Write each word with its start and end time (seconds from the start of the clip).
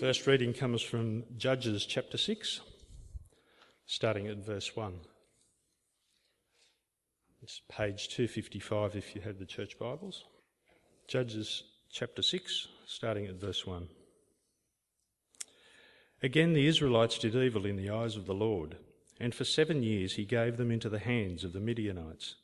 First 0.00 0.26
reading 0.26 0.54
comes 0.54 0.80
from 0.80 1.24
Judges 1.36 1.84
chapter 1.84 2.16
6, 2.16 2.62
starting 3.84 4.28
at 4.28 4.38
verse 4.38 4.74
1. 4.74 4.94
It's 7.42 7.60
page 7.70 8.08
255 8.08 8.96
if 8.96 9.14
you 9.14 9.20
have 9.20 9.38
the 9.38 9.44
church 9.44 9.78
Bibles. 9.78 10.24
Judges 11.06 11.64
chapter 11.92 12.22
6, 12.22 12.68
starting 12.86 13.26
at 13.26 13.34
verse 13.34 13.66
1. 13.66 13.88
Again, 16.22 16.54
the 16.54 16.66
Israelites 16.66 17.18
did 17.18 17.34
evil 17.34 17.66
in 17.66 17.76
the 17.76 17.90
eyes 17.90 18.16
of 18.16 18.24
the 18.24 18.32
Lord, 18.32 18.78
and 19.20 19.34
for 19.34 19.44
seven 19.44 19.82
years 19.82 20.14
he 20.14 20.24
gave 20.24 20.56
them 20.56 20.70
into 20.70 20.88
the 20.88 21.00
hands 21.00 21.44
of 21.44 21.52
the 21.52 21.60
Midianites. 21.60 22.36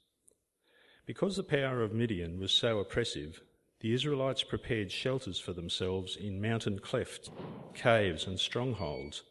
Because 1.07 1.36
the 1.36 1.43
power 1.43 1.82
of 1.82 1.95
Midian 1.95 2.38
was 2.38 2.52
so 2.52 2.80
oppressive, 2.80 3.41
the 3.86 3.94
Israelites 3.94 4.42
prepared 4.42 4.90
shelters 4.90 5.38
for 5.38 5.52
themselves 5.52 6.16
in 6.16 6.40
mountain 6.40 6.80
clefts, 6.80 7.30
caves, 7.72 8.26
and 8.26 8.40
strongholds. 8.40 9.22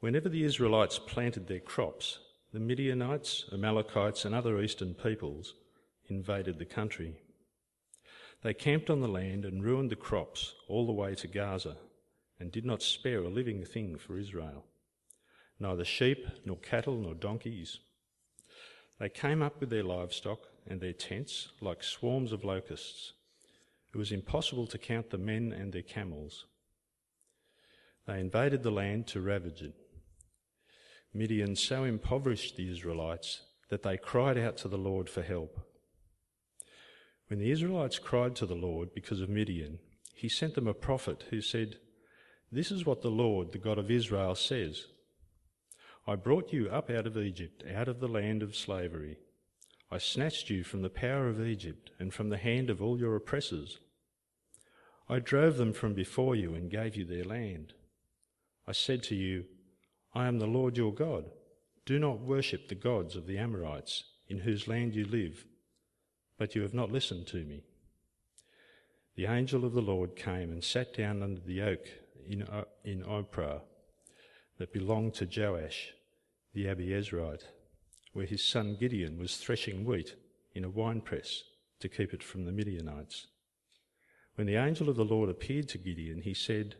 Whenever 0.00 0.28
the 0.28 0.44
Israelites 0.44 0.98
planted 0.98 1.48
their 1.48 1.60
crops, 1.60 2.18
the 2.52 2.60
Midianites, 2.60 3.46
Amalekites, 3.50 4.26
and 4.26 4.34
other 4.34 4.60
eastern 4.60 4.92
peoples 4.92 5.54
invaded 6.10 6.58
the 6.58 6.66
country. 6.66 7.16
They 8.42 8.52
camped 8.52 8.90
on 8.90 9.00
the 9.00 9.08
land 9.08 9.46
and 9.46 9.64
ruined 9.64 9.88
the 9.88 9.96
crops 9.96 10.54
all 10.68 10.84
the 10.84 10.92
way 10.92 11.14
to 11.14 11.26
Gaza 11.26 11.78
and 12.38 12.52
did 12.52 12.66
not 12.66 12.82
spare 12.82 13.20
a 13.20 13.30
living 13.30 13.64
thing 13.64 13.96
for 13.96 14.18
Israel, 14.18 14.66
neither 15.58 15.86
sheep, 15.86 16.26
nor 16.44 16.58
cattle, 16.58 16.98
nor 16.98 17.14
donkeys. 17.14 17.78
They 19.00 19.08
came 19.08 19.40
up 19.40 19.58
with 19.58 19.70
their 19.70 19.84
livestock 19.84 20.40
and 20.66 20.82
their 20.82 20.92
tents 20.92 21.48
like 21.62 21.82
swarms 21.82 22.30
of 22.30 22.44
locusts 22.44 23.14
it 23.94 23.98
was 23.98 24.10
impossible 24.10 24.66
to 24.66 24.76
count 24.76 25.10
the 25.10 25.18
men 25.18 25.52
and 25.52 25.72
their 25.72 25.82
camels. 25.82 26.46
They 28.08 28.18
invaded 28.18 28.64
the 28.64 28.72
land 28.72 29.06
to 29.08 29.20
ravage 29.20 29.62
it. 29.62 29.74
Midian 31.14 31.54
so 31.54 31.84
impoverished 31.84 32.56
the 32.56 32.68
Israelites 32.68 33.42
that 33.70 33.84
they 33.84 33.96
cried 33.96 34.36
out 34.36 34.56
to 34.58 34.68
the 34.68 34.76
Lord 34.76 35.08
for 35.08 35.22
help. 35.22 35.60
When 37.28 37.38
the 37.38 37.52
Israelites 37.52 38.00
cried 38.00 38.34
to 38.36 38.46
the 38.46 38.56
Lord 38.56 38.92
because 38.94 39.20
of 39.20 39.28
Midian, 39.28 39.78
he 40.12 40.28
sent 40.28 40.56
them 40.56 40.66
a 40.66 40.74
prophet 40.74 41.26
who 41.30 41.40
said, 41.40 41.76
This 42.50 42.72
is 42.72 42.84
what 42.84 43.02
the 43.02 43.10
Lord, 43.10 43.52
the 43.52 43.58
God 43.58 43.78
of 43.78 43.92
Israel, 43.92 44.34
says 44.34 44.86
I 46.04 46.16
brought 46.16 46.52
you 46.52 46.68
up 46.68 46.90
out 46.90 47.06
of 47.06 47.16
Egypt, 47.16 47.62
out 47.72 47.86
of 47.86 48.00
the 48.00 48.08
land 48.08 48.42
of 48.42 48.56
slavery. 48.56 49.18
I 49.90 49.98
snatched 49.98 50.50
you 50.50 50.64
from 50.64 50.82
the 50.82 50.90
power 50.90 51.28
of 51.28 51.40
Egypt 51.40 51.92
and 52.00 52.12
from 52.12 52.28
the 52.28 52.36
hand 52.36 52.68
of 52.70 52.82
all 52.82 52.98
your 52.98 53.14
oppressors. 53.14 53.78
I 55.08 55.18
drove 55.18 55.56
them 55.56 55.72
from 55.72 55.92
before 55.92 56.34
you 56.34 56.54
and 56.54 56.70
gave 56.70 56.96
you 56.96 57.04
their 57.04 57.24
land. 57.24 57.74
I 58.66 58.72
said 58.72 59.02
to 59.04 59.14
you, 59.14 59.44
I 60.14 60.26
am 60.26 60.38
the 60.38 60.46
Lord 60.46 60.76
your 60.76 60.92
God. 60.92 61.26
Do 61.84 61.98
not 61.98 62.20
worship 62.20 62.68
the 62.68 62.74
gods 62.74 63.14
of 63.14 63.26
the 63.26 63.36
Amorites, 63.36 64.04
in 64.28 64.38
whose 64.38 64.68
land 64.68 64.94
you 64.94 65.04
live. 65.04 65.44
But 66.38 66.54
you 66.54 66.62
have 66.62 66.72
not 66.72 66.90
listened 66.90 67.26
to 67.28 67.44
me. 67.44 67.64
The 69.16 69.26
angel 69.26 69.64
of 69.64 69.74
the 69.74 69.82
Lord 69.82 70.16
came 70.16 70.50
and 70.50 70.64
sat 70.64 70.94
down 70.94 71.22
under 71.22 71.40
the 71.40 71.60
oak 71.60 71.86
in, 72.26 72.42
uh, 72.42 72.64
in 72.84 73.02
Ophrah 73.02 73.60
that 74.58 74.72
belonged 74.72 75.14
to 75.14 75.26
Joash, 75.26 75.92
the 76.54 76.66
Abiezrite, 76.66 77.44
where 78.12 78.26
his 78.26 78.42
son 78.42 78.76
Gideon 78.78 79.18
was 79.18 79.36
threshing 79.36 79.84
wheat 79.84 80.14
in 80.54 80.64
a 80.64 80.70
winepress 80.70 81.44
to 81.80 81.88
keep 81.88 82.14
it 82.14 82.22
from 82.22 82.44
the 82.44 82.52
Midianites. 82.52 83.26
When 84.34 84.46
the 84.46 84.56
angel 84.56 84.88
of 84.88 84.96
the 84.96 85.04
Lord 85.04 85.30
appeared 85.30 85.68
to 85.70 85.78
Gideon, 85.78 86.22
he 86.22 86.34
said, 86.34 86.74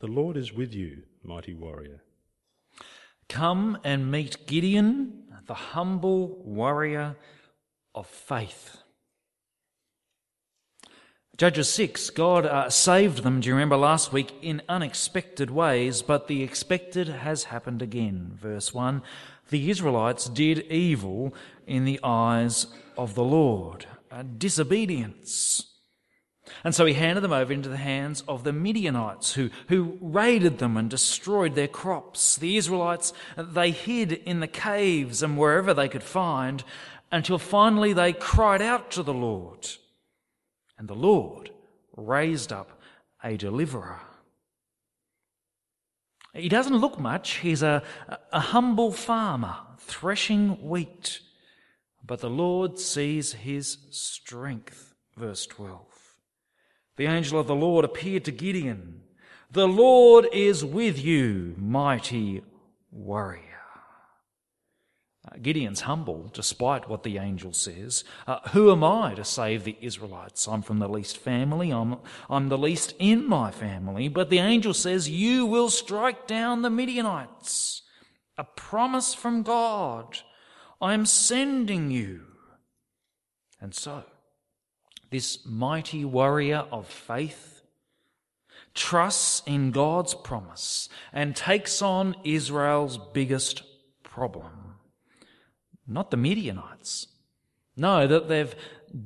The 0.00 0.06
Lord 0.06 0.36
is 0.36 0.52
with 0.52 0.72
you, 0.72 1.02
mighty 1.22 1.52
warrior. 1.52 2.02
Come 3.28 3.78
and 3.84 4.10
meet 4.10 4.46
Gideon, 4.46 5.24
the 5.46 5.54
humble 5.54 6.42
warrior 6.44 7.16
of 7.94 8.06
faith. 8.06 8.78
Judges 11.36 11.68
6, 11.68 12.10
God 12.10 12.46
uh, 12.46 12.68
saved 12.68 13.22
them, 13.22 13.40
do 13.40 13.48
you 13.48 13.54
remember 13.54 13.76
last 13.76 14.12
week, 14.12 14.32
in 14.42 14.60
unexpected 14.68 15.50
ways, 15.50 16.02
but 16.02 16.26
the 16.26 16.42
expected 16.42 17.06
has 17.06 17.44
happened 17.44 17.80
again. 17.80 18.32
Verse 18.34 18.74
1 18.74 19.02
The 19.50 19.70
Israelites 19.70 20.28
did 20.28 20.60
evil 20.70 21.32
in 21.66 21.84
the 21.84 22.00
eyes 22.02 22.66
of 22.96 23.14
the 23.14 23.22
Lord, 23.22 23.86
uh, 24.10 24.24
disobedience. 24.36 25.77
And 26.64 26.74
so 26.74 26.86
he 26.86 26.94
handed 26.94 27.22
them 27.22 27.32
over 27.32 27.52
into 27.52 27.68
the 27.68 27.76
hands 27.76 28.22
of 28.28 28.44
the 28.44 28.52
Midianites 28.52 29.32
who, 29.32 29.50
who 29.68 29.98
raided 30.00 30.58
them 30.58 30.76
and 30.76 30.88
destroyed 30.88 31.54
their 31.54 31.68
crops. 31.68 32.36
The 32.36 32.56
Israelites, 32.56 33.12
they 33.36 33.70
hid 33.70 34.12
in 34.12 34.40
the 34.40 34.46
caves 34.46 35.22
and 35.22 35.38
wherever 35.38 35.74
they 35.74 35.88
could 35.88 36.02
find 36.02 36.64
until 37.10 37.38
finally 37.38 37.92
they 37.92 38.12
cried 38.12 38.62
out 38.62 38.90
to 38.92 39.02
the 39.02 39.14
Lord. 39.14 39.68
And 40.78 40.88
the 40.88 40.94
Lord 40.94 41.50
raised 41.96 42.52
up 42.52 42.80
a 43.22 43.36
deliverer. 43.36 44.00
He 46.34 46.48
doesn't 46.48 46.76
look 46.76 46.98
much. 46.98 47.36
He's 47.36 47.62
a, 47.62 47.82
a 48.32 48.40
humble 48.40 48.92
farmer 48.92 49.56
threshing 49.78 50.68
wheat. 50.68 51.20
But 52.06 52.20
the 52.20 52.30
Lord 52.30 52.78
sees 52.78 53.32
his 53.32 53.78
strength. 53.90 54.94
Verse 55.16 55.46
12 55.46 55.87
the 56.98 57.06
angel 57.06 57.40
of 57.40 57.46
the 57.46 57.54
Lord 57.54 57.84
appeared 57.84 58.24
to 58.26 58.32
Gideon. 58.32 59.02
The 59.50 59.68
Lord 59.68 60.26
is 60.32 60.64
with 60.64 61.02
you, 61.02 61.54
mighty 61.56 62.42
warrior. 62.90 63.42
Uh, 65.26 65.36
Gideon's 65.40 65.82
humble, 65.82 66.30
despite 66.34 66.88
what 66.88 67.04
the 67.04 67.18
angel 67.18 67.52
says. 67.52 68.02
Uh, 68.26 68.40
who 68.50 68.72
am 68.72 68.82
I 68.82 69.14
to 69.14 69.24
save 69.24 69.62
the 69.62 69.76
Israelites? 69.80 70.48
I'm 70.48 70.62
from 70.62 70.80
the 70.80 70.88
least 70.88 71.18
family. 71.18 71.70
I'm, 71.70 71.98
I'm 72.28 72.48
the 72.48 72.58
least 72.58 72.94
in 72.98 73.28
my 73.28 73.52
family. 73.52 74.08
But 74.08 74.28
the 74.28 74.40
angel 74.40 74.74
says, 74.74 75.08
You 75.08 75.46
will 75.46 75.70
strike 75.70 76.26
down 76.26 76.62
the 76.62 76.70
Midianites. 76.70 77.82
A 78.36 78.44
promise 78.44 79.14
from 79.14 79.42
God. 79.44 80.18
I 80.80 80.94
am 80.94 81.06
sending 81.06 81.90
you. 81.90 82.22
And 83.60 83.74
so, 83.74 84.04
this 85.10 85.44
mighty 85.46 86.04
warrior 86.04 86.66
of 86.70 86.86
faith, 86.86 87.62
trusts 88.74 89.42
in 89.46 89.70
God's 89.70 90.14
promise 90.14 90.88
and 91.12 91.34
takes 91.34 91.82
on 91.82 92.14
Israel's 92.24 92.98
biggest 93.12 93.62
problem. 94.02 94.74
Not 95.86 96.10
the 96.10 96.16
Midianites. 96.16 97.06
No, 97.76 98.06
that 98.06 98.28
they've 98.28 98.54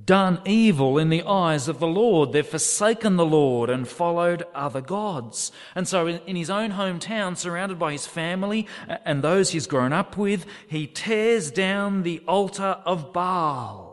done 0.05 0.41
evil 0.45 0.99
in 0.99 1.11
the 1.11 1.23
eyes 1.25 1.69
of 1.69 1.79
the 1.79 1.87
Lord. 1.87 2.33
They've 2.33 2.47
forsaken 2.47 3.17
the 3.17 3.27
Lord 3.27 3.69
and 3.69 3.87
followed 3.87 4.45
other 4.55 4.81
gods. 4.81 5.53
And 5.75 5.87
so 5.87 6.07
in, 6.07 6.37
his 6.37 6.51
own 6.51 6.73
hometown, 6.73 7.37
surrounded 7.37 7.79
by 7.79 7.93
his 7.93 8.07
family 8.07 8.67
and 9.05 9.23
those 9.23 9.51
he's 9.51 9.67
grown 9.67 9.93
up 9.93 10.17
with, 10.17 10.47
he 10.67 10.87
tears 10.87 11.51
down 11.51 12.03
the 12.03 12.21
altar 12.27 12.81
of 12.85 13.13
Baal 13.13 13.92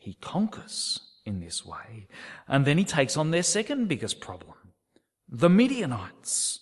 He 0.00 0.14
conquers 0.14 0.98
in 1.26 1.40
this 1.40 1.64
way. 1.64 2.08
And 2.48 2.64
then 2.64 2.78
he 2.78 2.84
takes 2.84 3.16
on 3.16 3.30
their 3.30 3.42
second 3.42 3.86
biggest 3.86 4.20
problem 4.20 4.56
the 5.28 5.50
Midianites. 5.50 6.58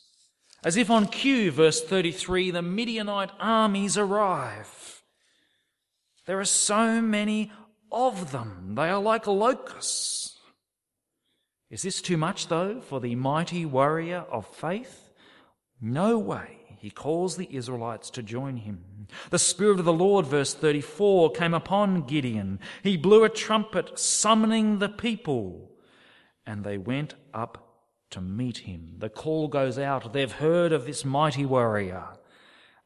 As 0.63 0.77
if 0.77 0.91
on 0.91 1.07
cue, 1.07 1.51
verse 1.51 1.83
33, 1.83 2.51
the 2.51 2.61
Midianite 2.61 3.31
armies 3.39 3.97
arrive. 3.97 5.03
There 6.27 6.41
are 6.41 6.45
so 6.45 7.01
many 7.01 7.51
of 7.91 8.33
them. 8.33 8.75
They 8.75 8.91
are 8.91 9.01
like 9.01 9.27
locusts. 9.27 10.37
Is 11.71 11.83
this 11.83 12.03
too 12.03 12.17
much, 12.17 12.49
though, 12.49 12.81
for 12.81 13.01
the 13.01 13.15
mighty 13.15 13.65
warrior 13.65 14.27
of 14.31 14.47
faith? 14.49 15.13
No 15.81 16.19
way 16.19 16.58
he 16.79 16.91
calls 16.91 17.37
the 17.37 17.49
Israelites 17.55 18.09
to 18.11 18.23
join 18.23 18.59
him. 18.59 18.85
The 19.31 19.39
Spirit 19.39 19.81
of 19.81 19.85
the 19.85 19.93
Lord, 19.93 20.27
verse 20.27 20.55
34, 20.55 21.33
came 21.33 21.55
upon 21.55 22.03
Gideon. 22.03 22.61
He 22.83 22.97
blew 22.97 23.25
a 23.25 23.29
trumpet, 23.29 23.99
summoning 23.99 24.79
the 24.79 24.89
people, 24.89 25.73
and 26.47 26.63
they 26.63 26.79
went 26.79 27.15
up 27.35 27.83
to 28.11 28.21
meet 28.21 28.59
him. 28.59 28.95
The 28.99 29.09
call 29.09 29.49
goes 29.49 29.79
out. 29.79 30.13
They've 30.13 30.31
heard 30.31 30.73
of 30.73 30.87
this 30.87 31.05
mighty 31.05 31.45
warrior, 31.45 32.05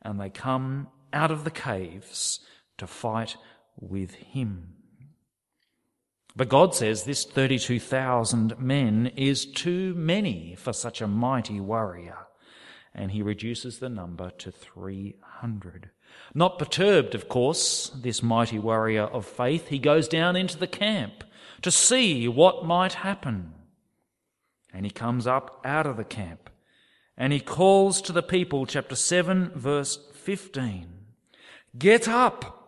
and 0.00 0.20
they 0.20 0.30
come 0.30 0.88
out 1.12 1.30
of 1.30 1.44
the 1.44 1.50
caves 1.50 2.40
to 2.78 2.86
fight 2.86 3.36
with 3.78 4.14
him. 4.14 4.74
But 6.34 6.48
God 6.48 6.74
says 6.74 7.04
this 7.04 7.24
32,000 7.24 8.58
men 8.58 9.12
is 9.16 9.44
too 9.44 9.92
many 9.94 10.54
for 10.56 10.72
such 10.72 11.02
a 11.02 11.06
mighty 11.06 11.60
warrior 11.60 12.21
and 12.94 13.12
he 13.12 13.22
reduces 13.22 13.78
the 13.78 13.88
number 13.88 14.30
to 14.30 14.50
300. 14.50 15.90
Not 16.34 16.58
perturbed, 16.58 17.14
of 17.14 17.28
course, 17.28 17.90
this 17.94 18.22
mighty 18.22 18.58
warrior 18.58 19.04
of 19.04 19.26
faith, 19.26 19.68
he 19.68 19.78
goes 19.78 20.08
down 20.08 20.36
into 20.36 20.58
the 20.58 20.66
camp 20.66 21.24
to 21.62 21.70
see 21.70 22.28
what 22.28 22.64
might 22.64 22.94
happen. 22.94 23.54
And 24.72 24.84
he 24.84 24.90
comes 24.90 25.26
up 25.26 25.60
out 25.64 25.86
of 25.86 25.96
the 25.96 26.04
camp 26.04 26.50
and 27.16 27.32
he 27.32 27.40
calls 27.40 28.00
to 28.02 28.12
the 28.12 28.22
people, 28.22 28.66
chapter 28.66 28.96
7, 28.96 29.52
verse 29.54 29.98
15 30.14 30.88
Get 31.78 32.08
up! 32.08 32.58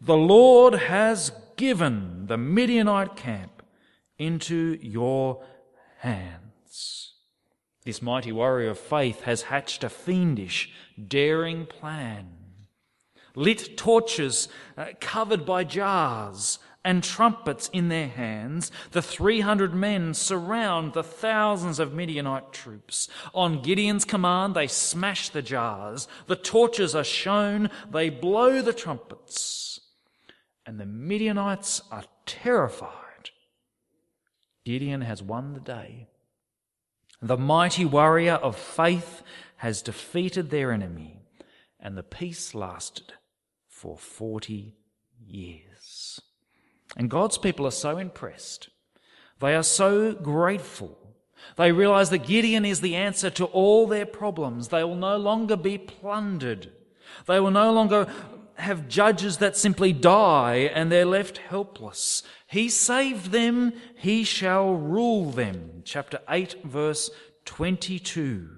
The 0.00 0.16
Lord 0.16 0.74
has 0.74 1.32
given 1.56 2.26
the 2.26 2.36
Midianite 2.36 3.16
camp 3.16 3.62
into 4.18 4.78
your 4.82 5.44
hands. 5.98 7.13
This 7.84 8.00
mighty 8.00 8.32
warrior 8.32 8.70
of 8.70 8.78
faith 8.78 9.22
has 9.22 9.42
hatched 9.42 9.84
a 9.84 9.90
fiendish, 9.90 10.72
daring 11.08 11.66
plan. 11.66 12.30
Lit 13.34 13.76
torches 13.76 14.48
uh, 14.76 14.86
covered 15.00 15.44
by 15.44 15.64
jars 15.64 16.58
and 16.84 17.02
trumpets 17.02 17.68
in 17.72 17.88
their 17.88 18.08
hands, 18.08 18.70
the 18.92 19.02
300 19.02 19.74
men 19.74 20.14
surround 20.14 20.92
the 20.92 21.02
thousands 21.02 21.78
of 21.78 21.94
Midianite 21.94 22.52
troops. 22.52 23.08
On 23.34 23.62
Gideon's 23.62 24.04
command, 24.04 24.54
they 24.54 24.66
smash 24.66 25.30
the 25.30 25.42
jars. 25.42 26.06
The 26.26 26.36
torches 26.36 26.94
are 26.94 27.04
shown. 27.04 27.70
They 27.90 28.10
blow 28.10 28.60
the 28.60 28.74
trumpets. 28.74 29.80
And 30.66 30.78
the 30.78 30.86
Midianites 30.86 31.82
are 31.90 32.04
terrified. 32.26 33.30
Gideon 34.64 35.00
has 35.00 35.22
won 35.22 35.54
the 35.54 35.60
day. 35.60 36.08
The 37.24 37.38
mighty 37.38 37.86
warrior 37.86 38.34
of 38.34 38.54
faith 38.54 39.22
has 39.56 39.80
defeated 39.80 40.50
their 40.50 40.70
enemy, 40.70 41.22
and 41.80 41.96
the 41.96 42.02
peace 42.02 42.54
lasted 42.54 43.14
for 43.66 43.96
40 43.96 44.76
years. 45.26 46.20
And 46.98 47.08
God's 47.08 47.38
people 47.38 47.66
are 47.66 47.70
so 47.70 47.96
impressed. 47.96 48.68
They 49.40 49.54
are 49.54 49.62
so 49.62 50.12
grateful. 50.12 50.98
They 51.56 51.72
realize 51.72 52.10
that 52.10 52.26
Gideon 52.26 52.66
is 52.66 52.82
the 52.82 52.94
answer 52.94 53.30
to 53.30 53.46
all 53.46 53.86
their 53.86 54.04
problems. 54.04 54.68
They 54.68 54.84
will 54.84 54.94
no 54.94 55.16
longer 55.16 55.56
be 55.56 55.78
plundered. 55.78 56.72
They 57.24 57.40
will 57.40 57.50
no 57.50 57.72
longer 57.72 58.06
have 58.56 58.86
judges 58.86 59.38
that 59.38 59.56
simply 59.56 59.94
die 59.94 60.70
and 60.74 60.92
they're 60.92 61.06
left 61.06 61.38
helpless. 61.38 62.22
He 62.54 62.68
saved 62.68 63.32
them, 63.32 63.72
he 63.96 64.22
shall 64.22 64.76
rule 64.76 65.32
them. 65.32 65.82
Chapter 65.84 66.20
8, 66.28 66.62
verse 66.62 67.10
22. 67.46 68.48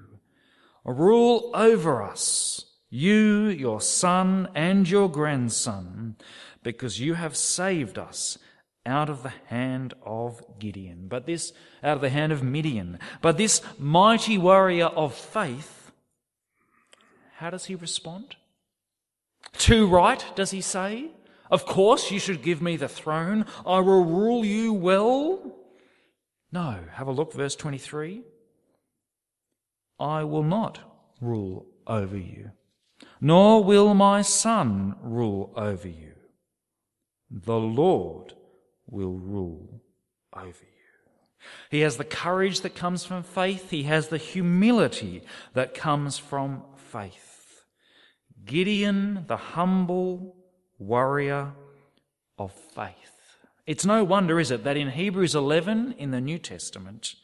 Rule 0.85 1.51
over 1.55 2.03
us, 2.03 2.67
you, 2.91 3.47
your 3.47 3.81
son, 3.81 4.51
and 4.55 4.87
your 4.87 5.11
grandson 5.11 6.17
because 6.63 7.01
you 7.01 7.15
have 7.15 7.39
saved 7.39 7.97
us 7.97 8.37
out 8.85 9.09
of 9.09 9.23
the 9.23 9.33
hand 9.47 9.95
of 10.05 10.45
Gideon, 10.59 11.07
but 11.09 11.25
this, 11.25 11.55
out 11.83 11.97
of 11.97 12.03
the 12.03 12.11
hand 12.11 12.33
of 12.33 12.43
Midian. 12.43 12.99
But 13.23 13.39
this 13.39 13.63
mighty 13.79 14.37
warrior 14.37 14.89
of 14.89 15.15
faith, 15.15 15.91
how 17.37 17.49
does 17.49 17.65
he 17.65 17.75
respond? 17.75 18.37
Too 19.55 19.87
right, 19.87 20.23
does 20.35 20.51
he 20.51 20.61
say? 20.61 21.13
Of 21.51 21.67
course 21.67 22.11
you 22.11 22.19
should 22.19 22.43
give 22.43 22.61
me 22.61 22.77
the 22.77 22.89
throne. 22.89 23.47
I 23.65 23.81
will 23.81 24.05
rule 24.05 24.45
you 24.45 24.73
well. 24.73 25.57
No, 26.53 26.79
have 26.93 27.09
a 27.09 27.13
look, 27.13 27.33
verse 27.33 27.57
23. 27.57 28.23
I 29.99 30.25
will 30.25 30.43
not 30.43 30.81
rule 31.21 31.67
over 31.87 32.17
you, 32.17 32.51
nor 33.21 33.65
will 33.65 33.95
my 33.95 34.23
son 34.23 34.97
rule 35.01 35.53
over 35.57 35.89
you. 35.89 36.13
The 37.31 37.59
Lord 37.59 38.35
will 38.87 39.15
rule 39.15 39.83
over 40.35 40.49
you. 40.49 40.67
He 41.71 41.81
has 41.81 41.97
the 41.97 42.05
courage 42.05 42.61
that 42.61 42.75
comes 42.75 43.05
from 43.05 43.23
faith. 43.23 43.71
He 43.71 43.85
has 43.85 44.09
the 44.09 44.19
humility 44.19 45.23
that 45.55 45.75
comes 45.75 46.19
from 46.19 46.63
faith. 46.77 47.65
Gideon, 48.45 49.25
the 49.27 49.37
humble 49.37 50.36
warrior 50.79 51.53
of 52.39 52.53
faith. 52.53 52.95
It's 53.67 53.85
no 53.85 54.05
wonder, 54.05 54.39
is 54.39 54.51
it, 54.51 54.65
that 54.65 54.77
in 54.77 54.91
Hebrews 54.91 55.35
11 55.35 55.95
in 55.99 56.11
the 56.11 56.21
New 56.21 56.39
Testament, 56.39 57.15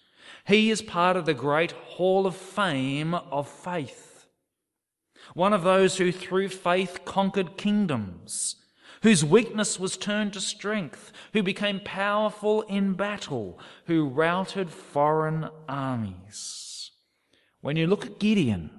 he 0.47 0.71
is 0.71 0.83
part 0.83 1.17
of 1.17 1.27
the 1.27 1.35
great 1.35 1.73
hall 1.73 2.27
of 2.27 2.35
fame 2.35 3.15
of 3.15 3.49
faith. 3.49 4.27
One 5.35 5.53
of 5.53 5.63
those 5.63 5.99
who 5.99 6.11
through 6.11 6.49
faith 6.49 7.05
conquered 7.05 7.57
kingdoms 7.57 8.57
whose 9.03 9.25
weakness 9.25 9.79
was 9.79 9.97
turned 9.97 10.33
to 10.33 10.41
strength, 10.41 11.13
who 11.33 11.43
became 11.43 11.81
powerful 11.85 12.63
in 12.63 12.95
battle, 12.95 13.59
who 13.87 14.09
routed 14.09 14.71
foreign 14.71 15.49
armies. 15.69 16.93
When 17.61 17.77
you 17.77 17.87
look 17.87 18.07
at 18.07 18.21
Gideon, 18.21 18.71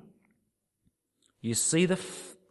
you 1.41 1.53
see 1.53 1.85
the, 1.85 1.99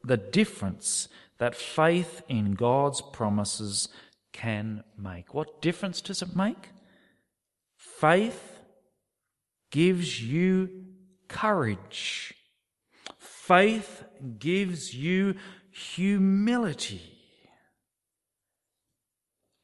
the 0.04 0.18
difference 0.18 1.08
that 1.42 1.56
faith 1.56 2.22
in 2.28 2.52
God's 2.52 3.00
promises 3.00 3.88
can 4.32 4.84
make. 4.96 5.34
What 5.34 5.60
difference 5.60 6.00
does 6.00 6.22
it 6.22 6.36
make? 6.36 6.68
Faith 7.74 8.60
gives 9.72 10.22
you 10.22 10.84
courage. 11.26 12.32
Faith 13.18 14.04
gives 14.38 14.94
you 14.94 15.34
humility. 15.72 17.02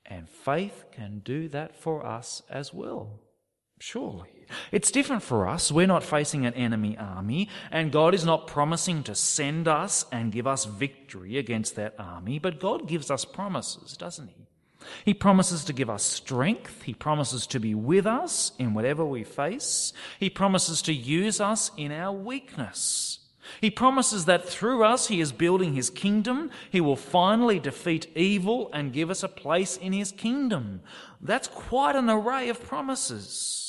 And 0.04 0.28
faith 0.28 0.86
can 0.90 1.20
do 1.20 1.48
that 1.50 1.76
for 1.76 2.04
us 2.04 2.42
as 2.50 2.74
well. 2.74 3.20
Surely. 3.78 4.37
It's 4.72 4.90
different 4.90 5.22
for 5.22 5.48
us. 5.48 5.70
We're 5.70 5.86
not 5.86 6.04
facing 6.04 6.46
an 6.46 6.54
enemy 6.54 6.96
army, 6.98 7.48
and 7.70 7.92
God 7.92 8.14
is 8.14 8.24
not 8.24 8.46
promising 8.46 9.02
to 9.04 9.14
send 9.14 9.68
us 9.68 10.06
and 10.10 10.32
give 10.32 10.46
us 10.46 10.64
victory 10.64 11.38
against 11.38 11.76
that 11.76 11.94
army, 11.98 12.38
but 12.38 12.60
God 12.60 12.86
gives 12.86 13.10
us 13.10 13.24
promises, 13.24 13.96
doesn't 13.96 14.28
He? 14.28 14.46
He 15.04 15.14
promises 15.14 15.64
to 15.64 15.72
give 15.72 15.90
us 15.90 16.02
strength. 16.02 16.82
He 16.82 16.94
promises 16.94 17.46
to 17.48 17.58
be 17.58 17.74
with 17.74 18.06
us 18.06 18.52
in 18.58 18.74
whatever 18.74 19.04
we 19.04 19.24
face. 19.24 19.92
He 20.18 20.30
promises 20.30 20.82
to 20.82 20.92
use 20.92 21.40
us 21.40 21.70
in 21.76 21.92
our 21.92 22.12
weakness. 22.12 23.18
He 23.60 23.70
promises 23.70 24.26
that 24.26 24.46
through 24.46 24.84
us 24.84 25.08
he 25.08 25.20
is 25.20 25.32
building 25.32 25.74
his 25.74 25.90
kingdom. 25.90 26.50
He 26.70 26.80
will 26.80 26.96
finally 26.96 27.58
defeat 27.58 28.10
evil 28.14 28.70
and 28.72 28.92
give 28.92 29.10
us 29.10 29.22
a 29.22 29.28
place 29.28 29.76
in 29.76 29.92
his 29.92 30.12
kingdom. 30.12 30.82
That's 31.20 31.48
quite 31.48 31.96
an 31.96 32.10
array 32.10 32.50
of 32.50 32.62
promises. 32.62 33.67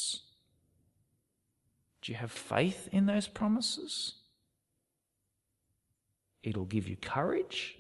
Do 2.02 2.12
you 2.12 2.18
have 2.18 2.32
faith 2.32 2.88
in 2.92 3.06
those 3.06 3.28
promises? 3.28 4.16
It'll 6.44 6.66
give 6.66 6.88
you 6.88 6.96
courage. 6.96 7.78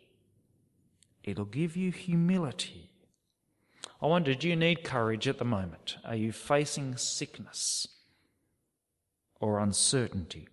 It'll 1.23 1.45
give 1.45 1.77
you 1.77 1.91
humility. 1.91 2.89
I 4.01 4.07
wonder, 4.07 4.33
do 4.33 4.47
you 4.47 4.55
need 4.55 4.83
courage 4.83 5.27
at 5.27 5.37
the 5.37 5.45
moment? 5.45 5.97
Are 6.05 6.15
you 6.15 6.31
facing 6.31 6.97
sickness 6.97 7.87
or 9.39 9.59
uncertainty? 9.59 10.47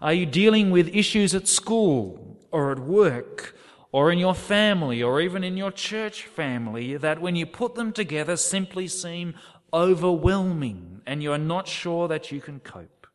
Are 0.00 0.12
you 0.12 0.26
dealing 0.26 0.70
with 0.70 0.94
issues 0.94 1.34
at 1.34 1.48
school 1.48 2.38
or 2.50 2.72
at 2.72 2.80
work 2.80 3.56
or 3.92 4.10
in 4.12 4.18
your 4.18 4.34
family 4.34 5.02
or 5.02 5.20
even 5.20 5.42
in 5.42 5.56
your 5.56 5.70
church 5.70 6.24
family 6.24 6.96
that 6.96 7.20
when 7.20 7.36
you 7.36 7.46
put 7.46 7.74
them 7.74 7.92
together 7.92 8.36
simply 8.36 8.86
seem 8.88 9.34
overwhelming 9.72 11.02
and 11.06 11.22
you 11.22 11.32
are 11.32 11.38
not 11.38 11.68
sure 11.68 12.08
that 12.08 12.30
you 12.32 12.40
can 12.40 12.60
cope? 12.60 13.06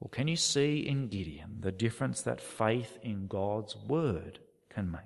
Well, 0.00 0.10
can 0.10 0.28
you 0.28 0.36
see 0.36 0.78
in 0.78 1.08
Gideon 1.08 1.58
the 1.60 1.72
difference 1.72 2.22
that 2.22 2.40
faith 2.40 2.98
in 3.02 3.26
God's 3.26 3.76
word 3.76 4.40
can 4.68 4.90
make? 4.90 5.00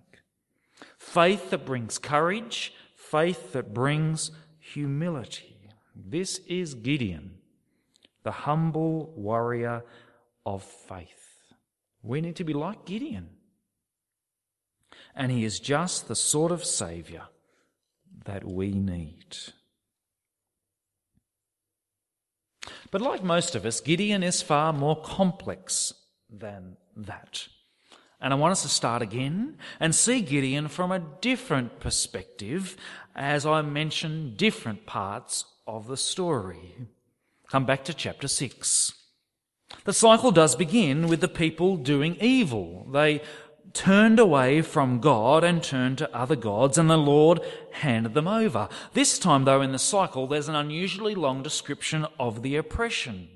Faith 0.98 1.50
that 1.50 1.64
brings 1.64 1.98
courage, 1.98 2.72
faith 2.94 3.52
that 3.52 3.72
brings 3.74 4.30
humility. 4.58 5.56
This 5.94 6.38
is 6.46 6.74
Gideon 6.74 7.38
the 8.28 8.32
humble 8.32 9.10
warrior 9.16 9.82
of 10.44 10.62
faith. 10.62 11.46
We 12.02 12.20
need 12.20 12.36
to 12.36 12.44
be 12.44 12.52
like 12.52 12.84
Gideon. 12.84 13.30
And 15.14 15.32
he 15.32 15.44
is 15.44 15.58
just 15.58 16.08
the 16.08 16.14
sort 16.14 16.52
of 16.52 16.62
Saviour 16.62 17.28
that 18.28 18.44
we 18.44 18.70
need. 18.72 19.38
But 22.90 23.00
like 23.00 23.24
most 23.24 23.54
of 23.54 23.64
us, 23.64 23.80
Gideon 23.80 24.22
is 24.22 24.42
far 24.42 24.72
more 24.74 25.00
complex 25.00 25.94
than 26.28 26.76
that. 26.94 27.48
And 28.20 28.34
I 28.34 28.36
want 28.36 28.52
us 28.52 28.62
to 28.62 28.68
start 28.68 29.00
again 29.00 29.56
and 29.80 29.94
see 29.94 30.20
Gideon 30.20 30.68
from 30.68 30.92
a 30.92 30.98
different 30.98 31.80
perspective 31.80 32.76
as 33.16 33.46
I 33.46 33.62
mention 33.62 34.34
different 34.36 34.84
parts 34.84 35.46
of 35.66 35.88
the 35.88 35.96
story. 35.96 36.74
Come 37.48 37.64
back 37.64 37.82
to 37.84 37.94
chapter 37.94 38.28
6. 38.28 38.92
The 39.84 39.92
cycle 39.94 40.32
does 40.32 40.54
begin 40.54 41.08
with 41.08 41.22
the 41.22 41.28
people 41.28 41.78
doing 41.78 42.18
evil. 42.20 42.86
They 42.92 43.22
turned 43.72 44.18
away 44.18 44.62
from 44.62 45.00
God 45.00 45.44
and 45.44 45.62
turned 45.62 45.98
to 45.98 46.16
other 46.16 46.36
gods, 46.36 46.78
and 46.78 46.88
the 46.88 46.96
Lord 46.96 47.40
handed 47.72 48.14
them 48.14 48.28
over. 48.28 48.68
This 48.92 49.18
time, 49.18 49.44
though, 49.44 49.62
in 49.62 49.72
the 49.72 49.78
cycle, 49.78 50.26
there's 50.26 50.48
an 50.48 50.54
unusually 50.54 51.14
long 51.14 51.42
description 51.42 52.06
of 52.18 52.42
the 52.42 52.56
oppression. 52.56 53.28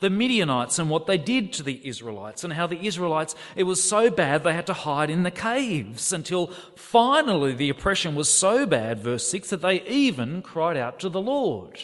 The 0.00 0.10
Midianites 0.10 0.78
and 0.78 0.88
what 0.88 1.06
they 1.06 1.18
did 1.18 1.52
to 1.54 1.62
the 1.62 1.86
Israelites, 1.86 2.44
and 2.44 2.52
how 2.52 2.66
the 2.66 2.86
Israelites, 2.86 3.34
it 3.54 3.64
was 3.64 3.82
so 3.82 4.10
bad 4.10 4.42
they 4.42 4.54
had 4.54 4.66
to 4.66 4.72
hide 4.72 5.10
in 5.10 5.22
the 5.22 5.30
caves 5.30 6.12
until 6.12 6.48
finally 6.74 7.52
the 7.52 7.68
oppression 7.68 8.14
was 8.14 8.30
so 8.30 8.66
bad, 8.66 9.00
verse 9.00 9.28
6, 9.28 9.50
that 9.50 9.62
they 9.62 9.82
even 9.82 10.42
cried 10.42 10.76
out 10.76 10.98
to 11.00 11.08
the 11.08 11.20
Lord. 11.20 11.78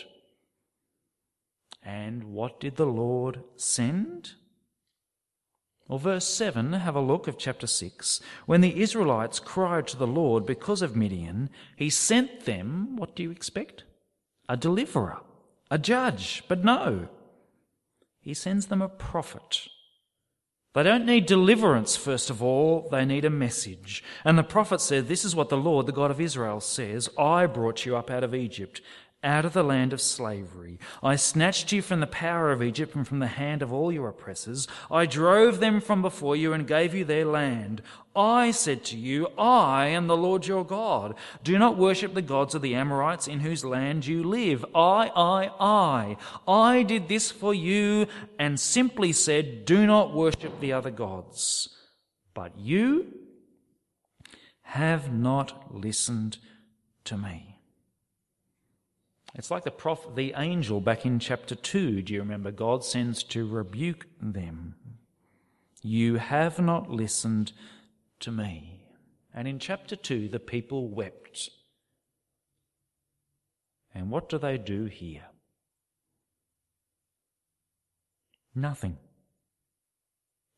And 1.83 2.25
what 2.25 2.61
did 2.61 2.77
the 2.77 2.87
Lord 2.87 3.43
send? 3.57 4.35
Well, 5.89 5.99
verse 5.99 6.27
7, 6.27 6.73
have 6.73 6.95
a 6.95 7.01
look 7.01 7.29
of 7.29 7.37
chapter 7.37 7.67
6. 7.67 8.21
When 8.47 8.61
the 8.61 8.81
Israelites 8.81 9.41
cried 9.41 9.87
to 9.89 9.97
the 9.97 10.07
Lord 10.07 10.47
because 10.47 10.81
of 10.81 10.97
Midian, 10.97 11.51
he 11.77 11.91
sent 11.91 12.45
them, 12.45 12.97
what 12.97 13.17
do 13.17 13.23
you 13.23 13.31
expect? 13.31 13.85
A 14.49 14.57
deliverer, 14.57 15.21
a 15.71 15.79
judge. 15.79 16.45
But 16.49 16.65
no, 16.65 17.09
he 18.21 18.35
sends 18.35 18.67
them 18.67 18.81
a 18.81 18.89
prophet. 18.89 19.69
They 20.75 20.83
don't 20.85 21.05
need 21.05 21.27
deliverance, 21.27 21.97
first 21.97 22.31
of 22.31 22.43
all, 22.43 22.89
they 22.91 23.05
need 23.05 23.27
a 23.27 23.31
message. 23.31 24.03
And 24.25 24.39
the 24.39 24.43
prophet 24.43 24.81
said, 24.81 25.07
This 25.07 25.23
is 25.23 25.37
what 25.37 25.51
the 25.51 25.57
Lord, 25.57 25.85
the 25.85 25.93
God 25.93 26.11
of 26.11 26.21
Israel, 26.21 26.61
says 26.61 27.11
I 27.19 27.45
brought 27.45 27.85
you 27.85 27.95
up 27.95 28.11
out 28.11 28.25
of 28.25 28.35
Egypt 28.35 28.81
out 29.25 29.45
of 29.45 29.53
the 29.53 29.63
land 29.63 29.93
of 29.93 30.01
slavery. 30.01 30.79
I 31.03 31.17
snatched 31.17 31.71
you 31.73 31.81
from 31.81 32.01
the 32.01 32.07
power 32.07 32.51
of 32.51 32.63
Egypt 32.63 32.95
and 32.97 33.07
from 33.07 33.21
the 33.21 33.29
hand 33.29 33.63
of 33.63 33.73
all 33.73 33.93
your 33.93 34.09
oppressors. 34.09 34.67
I 34.91 35.07
drove 35.07 35.61
them 35.61 35.81
from 35.81 36.03
before 36.03 36.35
you 36.35 36.53
and 36.53 36.67
gave 36.67 36.95
you 36.95 37.05
their 37.05 37.25
land. 37.25 37.83
I 38.17 38.51
said 38.51 38.85
to 38.87 38.97
you, 38.97 39.29
I 39.39 39.87
am 39.87 40.07
the 40.07 40.17
Lord 40.17 40.47
your 40.47 40.65
God. 40.65 41.15
Do 41.45 41.59
not 41.59 41.79
worship 41.79 42.15
the 42.15 42.23
gods 42.23 42.55
of 42.55 42.63
the 42.63 42.75
Amorites 42.75 43.29
in 43.29 43.41
whose 43.41 43.65
land 43.65 44.07
you 44.07 44.23
live. 44.25 44.65
I, 44.75 45.11
I, 45.15 45.51
I. 45.61 46.17
I 46.47 46.83
did 46.83 47.09
this 47.09 47.31
for 47.31 47.55
you 47.55 48.07
and 48.39 48.59
simply 48.59 49.13
said, 49.13 49.65
do 49.65 49.87
not 49.87 50.13
worship 50.13 50.61
the 50.61 50.73
other 50.73 50.91
gods. 50.91 51.69
But 52.35 52.59
you 52.59 53.15
have 54.63 55.13
not 55.13 55.75
listened 55.75 56.39
to 57.05 57.17
me. 57.17 57.52
It's 59.35 59.51
like 59.51 59.65
the 59.65 59.71
prophet, 59.71 60.15
the 60.15 60.35
angel 60.37 60.81
back 60.81 61.07
in 61.07 61.19
chapter 61.19 61.55
2. 61.55 62.03
Do 62.03 62.13
you 62.13 62.21
remember? 62.21 62.51
God 62.51 62.85
sends 62.85 63.23
to 63.25 63.49
rebuke 63.49 64.07
them. 64.21 64.75
You 65.83 66.17
have 66.17 66.59
not 66.59 66.91
listened 66.91 67.53
to 68.21 68.31
me. 68.31 68.85
And 69.35 69.49
in 69.49 69.59
chapter 69.59 69.97
2, 69.97 70.29
the 70.29 70.39
people 70.39 70.89
wept. 70.89 71.49
And 73.95 74.11
what 74.11 74.29
do 74.29 74.39
they 74.39 74.59
do 74.59 74.85
here? 74.85 75.25
Nothing. 78.55 78.99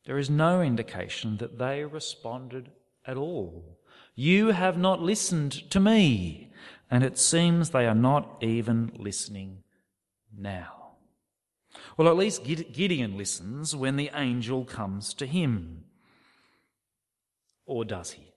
There 0.05 0.17
is 0.17 0.29
no 0.29 0.61
indication 0.61 1.37
that 1.37 1.57
they 1.57 1.83
responded 1.85 2.71
at 3.07 3.17
all. 3.17 3.79
You 4.15 4.49
have 4.51 4.77
not 4.77 5.01
listened 5.01 5.69
to 5.71 5.79
me 5.79 6.51
and 6.89 7.03
it 7.03 7.17
seems 7.17 7.69
they 7.69 7.87
are 7.87 7.95
not 7.95 8.37
even 8.41 8.91
listening 8.97 9.63
now. 10.37 10.91
Well, 11.97 12.07
at 12.07 12.17
least 12.17 12.43
Gideon 12.43 13.17
listens 13.17 13.75
when 13.75 13.95
the 13.95 14.11
angel 14.13 14.65
comes 14.65 15.13
to 15.15 15.25
him. 15.25 15.83
Or 17.65 17.83
does 17.83 18.11
he? 18.11 18.33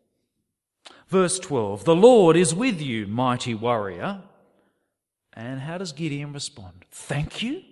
Verse 1.08 1.38
12 1.38 1.84
The 1.84 1.96
Lord 1.96 2.36
is 2.36 2.54
with 2.54 2.80
you, 2.80 3.06
mighty 3.06 3.54
warrior. 3.54 4.22
And 5.32 5.60
how 5.60 5.78
does 5.78 5.92
Gideon 5.92 6.32
respond? 6.32 6.84
Thank 6.90 7.42
you? 7.42 7.62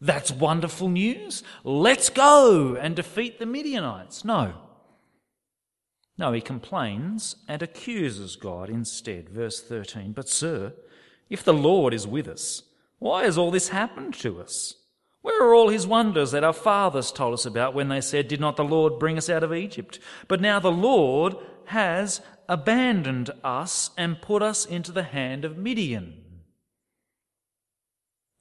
That's 0.00 0.30
wonderful 0.30 0.88
news. 0.88 1.42
Let's 1.64 2.10
go 2.10 2.76
and 2.76 2.94
defeat 2.94 3.38
the 3.38 3.46
Midianites. 3.46 4.24
No. 4.24 4.54
No, 6.18 6.32
he 6.32 6.40
complains 6.40 7.36
and 7.46 7.62
accuses 7.62 8.34
God 8.34 8.68
instead. 8.68 9.28
Verse 9.28 9.62
13. 9.62 10.12
But, 10.12 10.28
sir, 10.28 10.74
if 11.30 11.44
the 11.44 11.54
Lord 11.54 11.94
is 11.94 12.06
with 12.06 12.26
us, 12.26 12.64
why 12.98 13.24
has 13.24 13.38
all 13.38 13.52
this 13.52 13.68
happened 13.68 14.14
to 14.14 14.40
us? 14.40 14.74
Where 15.22 15.42
are 15.42 15.54
all 15.54 15.68
his 15.68 15.86
wonders 15.86 16.32
that 16.32 16.44
our 16.44 16.52
fathers 16.52 17.12
told 17.12 17.34
us 17.34 17.46
about 17.46 17.74
when 17.74 17.88
they 17.88 18.00
said, 18.00 18.26
Did 18.26 18.40
not 18.40 18.56
the 18.56 18.64
Lord 18.64 18.98
bring 18.98 19.16
us 19.16 19.30
out 19.30 19.44
of 19.44 19.54
Egypt? 19.54 20.00
But 20.26 20.40
now 20.40 20.58
the 20.58 20.72
Lord 20.72 21.36
has 21.66 22.20
abandoned 22.48 23.30
us 23.44 23.90
and 23.96 24.22
put 24.22 24.42
us 24.42 24.64
into 24.64 24.90
the 24.90 25.02
hand 25.04 25.44
of 25.44 25.56
Midian. 25.56 26.24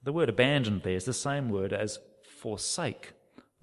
The 0.02 0.14
word 0.14 0.30
abandoned 0.30 0.84
there 0.84 0.96
is 0.96 1.06
the 1.06 1.14
same 1.14 1.50
word 1.50 1.74
as 1.74 2.00
forsake. 2.24 3.14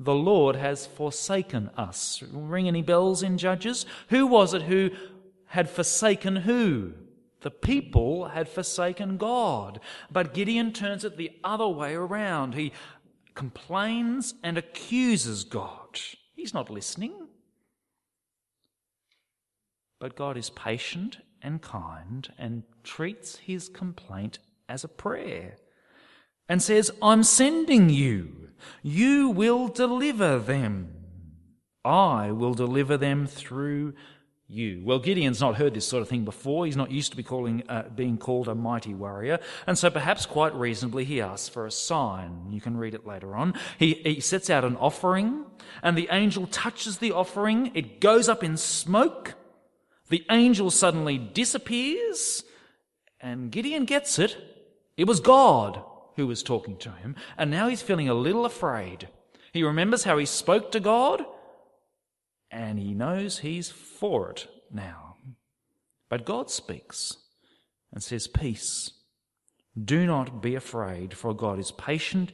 The 0.04 0.14
Lord 0.14 0.56
has 0.56 0.87
forsaken 0.87 1.70
us. 1.78 2.23
Ring 2.30 2.68
any 2.68 2.82
bells 2.82 3.23
in 3.23 3.38
Judges? 3.38 3.87
Who 4.11 4.26
was 4.26 4.52
it 4.52 4.62
who 4.62 4.90
had 5.46 5.70
forsaken 5.70 6.37
who? 6.37 6.92
The 7.40 7.50
people 7.50 8.28
had 8.28 8.46
forsaken 8.46 9.16
God. 9.16 9.80
But 10.12 10.34
Gideon 10.34 10.75
turns 10.75 11.06
it 11.06 11.16
the 11.16 11.30
other 11.42 11.66
way 11.66 11.94
around. 11.94 12.54
He 12.54 12.73
complains 13.34 14.34
and 14.42 14.58
accuses 14.58 15.42
God. 15.44 15.99
He's 16.37 16.52
not 16.52 16.68
listening. 16.68 17.28
But 19.99 20.16
God 20.16 20.37
is 20.37 20.50
patient 20.50 21.16
and 21.40 21.62
kind 21.62 22.30
and 22.38 22.64
treats 22.82 23.37
his 23.37 23.70
complaint 23.70 24.38
as 24.68 24.84
a 24.84 24.88
prayer 24.88 25.56
and 26.48 26.62
says, 26.62 26.90
I'm 27.00 27.22
sending 27.22 27.90
you. 27.90 28.50
You 28.82 29.30
will 29.30 29.68
deliver 29.68 30.38
them. 30.38 30.90
I 31.84 32.30
will 32.32 32.54
deliver 32.54 32.96
them 32.96 33.26
through 33.26 33.94
you. 34.46 34.82
Well, 34.84 34.98
Gideon's 34.98 35.40
not 35.40 35.56
heard 35.56 35.74
this 35.74 35.86
sort 35.86 36.02
of 36.02 36.08
thing 36.08 36.24
before. 36.24 36.66
He's 36.66 36.76
not 36.76 36.90
used 36.90 37.10
to 37.12 37.16
be 37.16 37.22
calling, 37.22 37.62
uh, 37.68 37.84
being 37.94 38.18
called 38.18 38.48
a 38.48 38.54
mighty 38.54 38.94
warrior. 38.94 39.38
And 39.66 39.76
so 39.76 39.90
perhaps 39.90 40.26
quite 40.26 40.54
reasonably 40.54 41.04
he 41.04 41.20
asks 41.20 41.48
for 41.48 41.66
a 41.66 41.70
sign. 41.70 42.48
You 42.50 42.60
can 42.60 42.76
read 42.76 42.94
it 42.94 43.06
later 43.06 43.34
on. 43.34 43.54
He, 43.78 43.94
he 43.94 44.20
sets 44.20 44.50
out 44.50 44.64
an 44.64 44.76
offering 44.76 45.46
and 45.82 45.96
the 45.96 46.08
angel 46.10 46.46
touches 46.46 46.98
the 46.98 47.12
offering. 47.12 47.70
It 47.74 48.00
goes 48.00 48.28
up 48.28 48.44
in 48.44 48.56
smoke. 48.56 49.34
The 50.10 50.24
angel 50.30 50.70
suddenly 50.70 51.16
disappears 51.16 52.44
and 53.20 53.50
Gideon 53.50 53.86
gets 53.86 54.18
it. 54.18 54.36
It 54.96 55.06
was 55.06 55.20
God 55.20 55.82
who 56.16 56.26
was 56.26 56.42
talking 56.42 56.76
to 56.78 56.90
him, 56.92 57.16
and 57.37 57.50
now 57.50 57.68
he's 57.68 57.83
feeling 57.83 58.09
a 58.09 58.14
little 58.14 58.44
afraid. 58.44 59.09
He 59.52 59.62
remembers 59.62 60.04
how 60.04 60.18
he 60.18 60.26
spoke 60.26 60.73
to 60.73 60.80
God, 60.80 61.25
and 62.50 62.78
he 62.78 62.94
knows 62.94 63.38
he's 63.38 63.71
for 63.71 64.30
it 64.30 64.49
now. 64.73 65.16
But 66.09 66.25
God 66.25 66.50
speaks 66.50 67.16
and 67.92 68.02
says, 68.02 68.26
Peace. 68.26 68.90
Do 69.83 70.06
not 70.06 70.40
be 70.40 70.54
afraid, 70.54 71.14
for 71.14 71.35
God 71.35 71.59
is 71.59 71.73
patient 71.73 72.30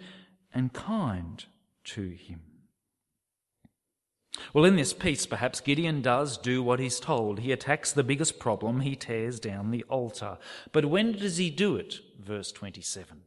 and 0.52 0.72
kind 0.72 1.44
to 1.84 2.10
him. 2.10 2.40
Well, 4.52 4.64
in 4.64 4.76
this 4.76 4.92
piece, 4.92 5.26
perhaps 5.26 5.60
Gideon 5.60 6.02
does 6.02 6.36
do 6.38 6.62
what 6.62 6.80
he's 6.80 7.00
told. 7.00 7.40
He 7.40 7.52
attacks 7.52 7.92
the 7.92 8.04
biggest 8.04 8.38
problem, 8.38 8.80
he 8.80 8.96
tears 8.96 9.40
down 9.40 9.70
the 9.70 9.84
altar. 9.84 10.38
But 10.72 10.86
when 10.86 11.12
does 11.12 11.36
he 11.36 11.50
do 11.50 11.76
it? 11.76 12.00
Verse 12.18 12.52
27. 12.52 13.22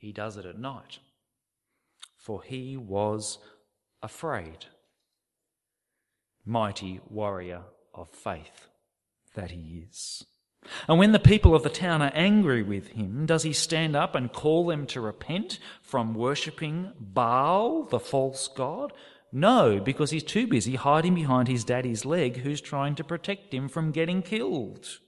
He 0.00 0.12
does 0.12 0.38
it 0.38 0.46
at 0.46 0.58
night, 0.58 0.98
for 2.16 2.42
he 2.42 2.74
was 2.74 3.38
afraid. 4.02 4.64
Mighty 6.42 7.00
warrior 7.10 7.64
of 7.94 8.08
faith 8.08 8.68
that 9.34 9.50
he 9.50 9.84
is. 9.86 10.24
And 10.88 10.98
when 10.98 11.12
the 11.12 11.18
people 11.18 11.54
of 11.54 11.62
the 11.62 11.68
town 11.68 12.00
are 12.00 12.12
angry 12.14 12.62
with 12.62 12.88
him, 12.88 13.26
does 13.26 13.42
he 13.42 13.52
stand 13.52 13.94
up 13.94 14.14
and 14.14 14.32
call 14.32 14.66
them 14.66 14.86
to 14.86 15.02
repent 15.02 15.58
from 15.82 16.14
worshipping 16.14 16.92
Baal, 16.98 17.84
the 17.84 18.00
false 18.00 18.48
god? 18.48 18.94
No, 19.32 19.80
because 19.80 20.12
he's 20.12 20.24
too 20.24 20.46
busy 20.46 20.76
hiding 20.76 21.14
behind 21.14 21.46
his 21.46 21.62
daddy's 21.62 22.06
leg 22.06 22.38
who's 22.38 22.62
trying 22.62 22.94
to 22.94 23.04
protect 23.04 23.52
him 23.52 23.68
from 23.68 23.92
getting 23.92 24.22
killed. 24.22 24.98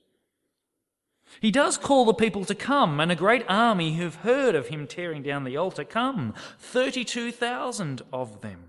He 1.41 1.51
does 1.51 1.77
call 1.77 2.05
the 2.05 2.15
people 2.15 2.45
to 2.45 2.55
come, 2.55 3.01
and 3.01 3.11
a 3.11 3.17
great 3.17 3.45
army 3.49 3.97
who've 3.97 4.15
heard 4.17 4.55
of 4.55 4.69
him 4.69 4.87
tearing 4.87 5.23
down 5.23 5.45
the 5.45 5.57
altar 5.57 5.85
come 5.85 6.35
32,000 6.59 8.03
of 8.13 8.41
them. 8.41 8.65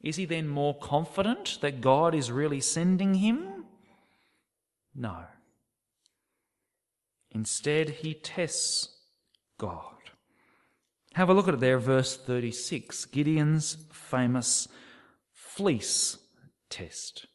Is 0.00 0.16
he 0.16 0.24
then 0.24 0.48
more 0.48 0.78
confident 0.78 1.58
that 1.60 1.80
God 1.80 2.14
is 2.14 2.30
really 2.30 2.60
sending 2.60 3.14
him? 3.14 3.64
No. 4.94 5.24
Instead, 7.30 7.90
he 7.90 8.14
tests 8.14 8.88
God. 9.58 9.84
Have 11.14 11.28
a 11.28 11.34
look 11.34 11.48
at 11.48 11.54
it 11.54 11.60
there, 11.60 11.78
verse 11.78 12.16
36. 12.16 13.04
Gideon's 13.06 13.76
famous 13.92 14.68
fleece 15.32 16.18
test. 16.68 17.26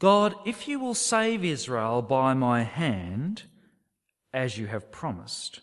God, 0.00 0.34
if 0.44 0.66
you 0.66 0.80
will 0.80 0.94
save 0.94 1.44
Israel 1.44 2.02
by 2.02 2.34
my 2.34 2.62
hand, 2.62 3.44
as 4.32 4.58
you 4.58 4.66
have 4.66 4.90
promised, 4.90 5.60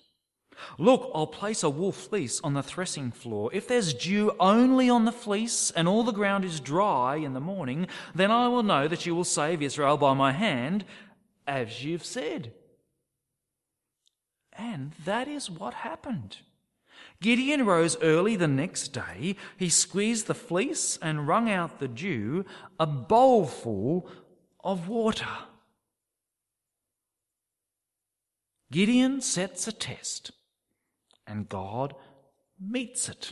Look, 0.77 1.12
I'll 1.13 1.27
place 1.27 1.63
a 1.63 1.70
wool 1.70 1.91
fleece 1.91 2.41
on 2.44 2.53
the 2.53 2.63
threshing 2.63 3.12
floor. 3.12 3.51
If 3.53 3.67
there's 3.67 3.94
dew 3.94 4.36
only 4.39 4.89
on 4.89 5.06
the 5.06 5.12
fleece 5.12 5.72
and 5.72 5.88
all 5.88 6.03
the 6.03 6.12
ground 6.12 6.46
is 6.46 6.60
dry 6.60 7.17
in 7.17 7.34
the 7.34 7.39
morning, 7.39 7.88
then 8.15 8.32
I 8.32 8.48
will 8.48 8.63
know 8.63 8.88
that 8.88 9.06
you 9.06 9.15
will 9.15 9.24
save 9.24 9.62
Israel 9.62 9.98
by 9.98 10.13
my 10.13 10.32
hand, 10.32 10.84
as 11.46 11.84
you've 11.84 12.06
said. 12.06 12.53
And 14.53 14.94
that 15.06 15.27
is 15.27 15.50
what 15.50 15.75
happened. 15.75 16.38
Gideon 17.22 17.65
rose 17.65 17.98
early 18.01 18.36
the 18.36 18.48
next 18.48 18.89
day. 18.89 19.36
He 19.58 19.70
squeezed 19.70 20.27
the 20.27 20.36
fleece 20.36 20.98
and 21.01 21.27
wrung 21.27 21.50
out 21.50 21.79
the 21.79 21.88
dew, 21.88 22.46
a 22.79 22.88
bowlful 22.88 24.10
of 24.67 24.89
water. 24.89 25.25
Gideon 28.69 29.21
sets 29.21 29.65
a 29.65 29.71
test 29.71 30.31
and 31.25 31.47
God 31.47 31.95
meets 32.59 33.07
it. 33.07 33.31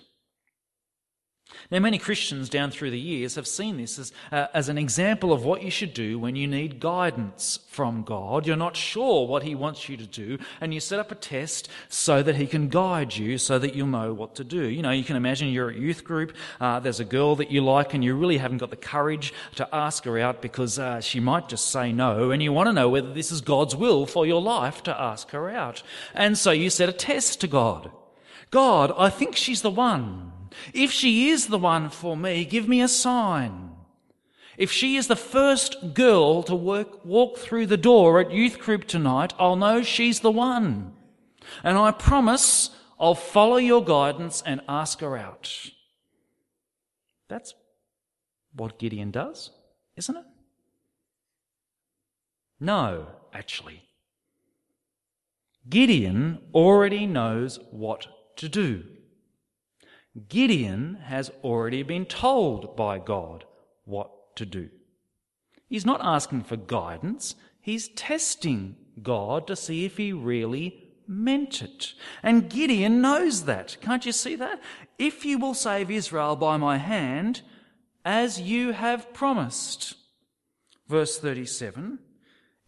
Now, 1.71 1.79
many 1.79 1.97
Christians 1.97 2.49
down 2.49 2.71
through 2.71 2.91
the 2.91 2.99
years 2.99 3.35
have 3.35 3.47
seen 3.47 3.77
this 3.77 3.97
as, 3.97 4.11
uh, 4.31 4.47
as 4.53 4.67
an 4.67 4.77
example 4.77 5.31
of 5.31 5.45
what 5.45 5.63
you 5.63 5.71
should 5.71 5.93
do 5.93 6.19
when 6.19 6.35
you 6.35 6.47
need 6.47 6.79
guidance 6.79 7.59
from 7.67 8.03
God. 8.03 8.45
You're 8.45 8.55
not 8.55 8.75
sure 8.75 9.27
what 9.27 9.43
He 9.43 9.55
wants 9.55 9.87
you 9.87 9.95
to 9.97 10.05
do, 10.05 10.37
and 10.59 10.73
you 10.73 10.79
set 10.79 10.99
up 10.99 11.11
a 11.11 11.15
test 11.15 11.69
so 11.87 12.21
that 12.23 12.35
He 12.35 12.47
can 12.47 12.69
guide 12.69 13.15
you 13.15 13.37
so 13.37 13.59
that 13.59 13.75
you'll 13.75 13.87
know 13.87 14.13
what 14.13 14.35
to 14.35 14.43
do. 14.43 14.67
You 14.67 14.81
know, 14.81 14.91
you 14.91 15.03
can 15.03 15.15
imagine 15.15 15.49
you're 15.49 15.69
at 15.69 15.77
youth 15.77 16.03
group, 16.03 16.35
uh, 16.59 16.79
there's 16.79 16.99
a 16.99 17.05
girl 17.05 17.35
that 17.37 17.51
you 17.51 17.63
like, 17.63 17.93
and 17.93 18.03
you 18.03 18.15
really 18.15 18.37
haven't 18.37 18.57
got 18.57 18.69
the 18.69 18.75
courage 18.75 19.33
to 19.55 19.67
ask 19.73 20.03
her 20.05 20.19
out 20.19 20.41
because 20.41 20.77
uh, 20.77 20.99
she 20.99 21.19
might 21.19 21.49
just 21.49 21.69
say 21.69 21.91
no, 21.91 22.31
and 22.31 22.41
you 22.41 22.53
want 22.53 22.67
to 22.67 22.73
know 22.73 22.89
whether 22.89 23.13
this 23.13 23.31
is 23.31 23.41
God's 23.41 23.75
will 23.75 24.05
for 24.05 24.25
your 24.25 24.41
life 24.41 24.83
to 24.83 25.01
ask 25.01 25.29
her 25.31 25.49
out. 25.49 25.83
And 26.13 26.37
so 26.37 26.51
you 26.51 26.69
set 26.69 26.89
a 26.89 26.93
test 26.93 27.41
to 27.41 27.47
God. 27.47 27.91
God, 28.51 28.93
I 28.97 29.09
think 29.09 29.35
she's 29.35 29.61
the 29.61 29.71
one. 29.71 30.31
If 30.73 30.91
she 30.91 31.29
is 31.29 31.47
the 31.47 31.57
one 31.57 31.89
for 31.89 32.15
me, 32.15 32.45
give 32.45 32.67
me 32.67 32.81
a 32.81 32.87
sign. 32.87 33.71
If 34.57 34.71
she 34.71 34.95
is 34.95 35.07
the 35.07 35.15
first 35.15 35.93
girl 35.93 36.43
to 36.43 36.55
work, 36.55 37.03
walk 37.03 37.37
through 37.37 37.67
the 37.67 37.77
door 37.77 38.19
at 38.19 38.31
youth 38.31 38.59
group 38.59 38.85
tonight, 38.85 39.33
I'll 39.37 39.55
know 39.55 39.83
she's 39.83 40.21
the 40.21 40.31
one. 40.31 40.93
And 41.63 41.77
I 41.77 41.91
promise 41.91 42.69
I'll 42.99 43.15
follow 43.15 43.57
your 43.57 43.83
guidance 43.83 44.41
and 44.45 44.61
ask 44.69 45.01
her 45.01 45.17
out. 45.17 45.71
That's 47.27 47.53
what 48.53 48.79
Gideon 48.79 49.11
does, 49.11 49.51
isn't 49.97 50.15
it? 50.15 50.25
No, 52.59 53.07
actually. 53.33 53.83
Gideon 55.67 56.39
already 56.53 57.05
knows 57.05 57.59
what 57.71 58.07
to 58.37 58.47
do. 58.47 58.83
Gideon 60.29 60.95
has 61.05 61.31
already 61.43 61.83
been 61.83 62.05
told 62.05 62.75
by 62.75 62.99
God 62.99 63.45
what 63.83 64.35
to 64.37 64.45
do. 64.45 64.69
He's 65.67 65.85
not 65.85 65.99
asking 66.03 66.43
for 66.43 66.55
guidance, 66.55 67.35
he's 67.59 67.89
testing 67.89 68.77
God 69.01 69.47
to 69.47 69.55
see 69.55 69.85
if 69.85 69.97
he 69.97 70.13
really 70.13 70.83
meant 71.07 71.61
it. 71.61 71.93
And 72.23 72.49
Gideon 72.49 73.01
knows 73.01 73.43
that. 73.43 73.77
Can't 73.81 74.05
you 74.05 74.11
see 74.11 74.35
that? 74.35 74.61
If 74.97 75.25
you 75.25 75.37
will 75.37 75.53
save 75.53 75.91
Israel 75.91 76.35
by 76.35 76.57
my 76.57 76.77
hand, 76.77 77.41
as 78.05 78.39
you 78.39 78.71
have 78.71 79.13
promised. 79.13 79.95
Verse 80.87 81.19
37 81.19 81.99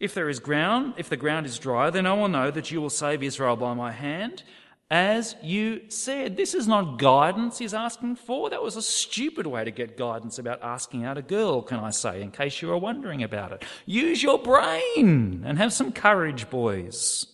If 0.00 0.12
there 0.12 0.28
is 0.28 0.40
ground, 0.40 0.94
if 0.98 1.08
the 1.08 1.16
ground 1.16 1.46
is 1.46 1.58
dry, 1.58 1.90
then 1.90 2.06
I 2.06 2.12
will 2.12 2.28
know 2.28 2.50
that 2.50 2.70
you 2.70 2.80
will 2.80 2.90
save 2.90 3.22
Israel 3.22 3.56
by 3.56 3.72
my 3.74 3.92
hand 3.92 4.42
as 4.90 5.36
you 5.42 5.82
said. 5.88 6.36
This 6.36 6.54
is 6.54 6.66
not 6.66 6.98
guidance 6.98 7.58
he's 7.58 7.74
asking 7.74 8.16
for. 8.16 8.48
That 8.50 8.62
was 8.62 8.76
a 8.76 8.82
stupid 8.82 9.46
way 9.46 9.64
to 9.64 9.70
get 9.70 9.96
guidance 9.96 10.38
about 10.38 10.62
asking 10.62 11.04
out 11.04 11.18
a 11.18 11.22
girl, 11.22 11.62
can 11.62 11.78
I 11.78 11.90
say, 11.90 12.22
in 12.22 12.30
case 12.30 12.62
you 12.62 12.68
were 12.68 12.78
wondering 12.78 13.22
about 13.22 13.52
it. 13.52 13.64
Use 13.84 14.22
your 14.22 14.38
brain 14.38 15.42
and 15.44 15.58
have 15.58 15.72
some 15.72 15.92
courage, 15.92 16.48
boys. 16.48 17.26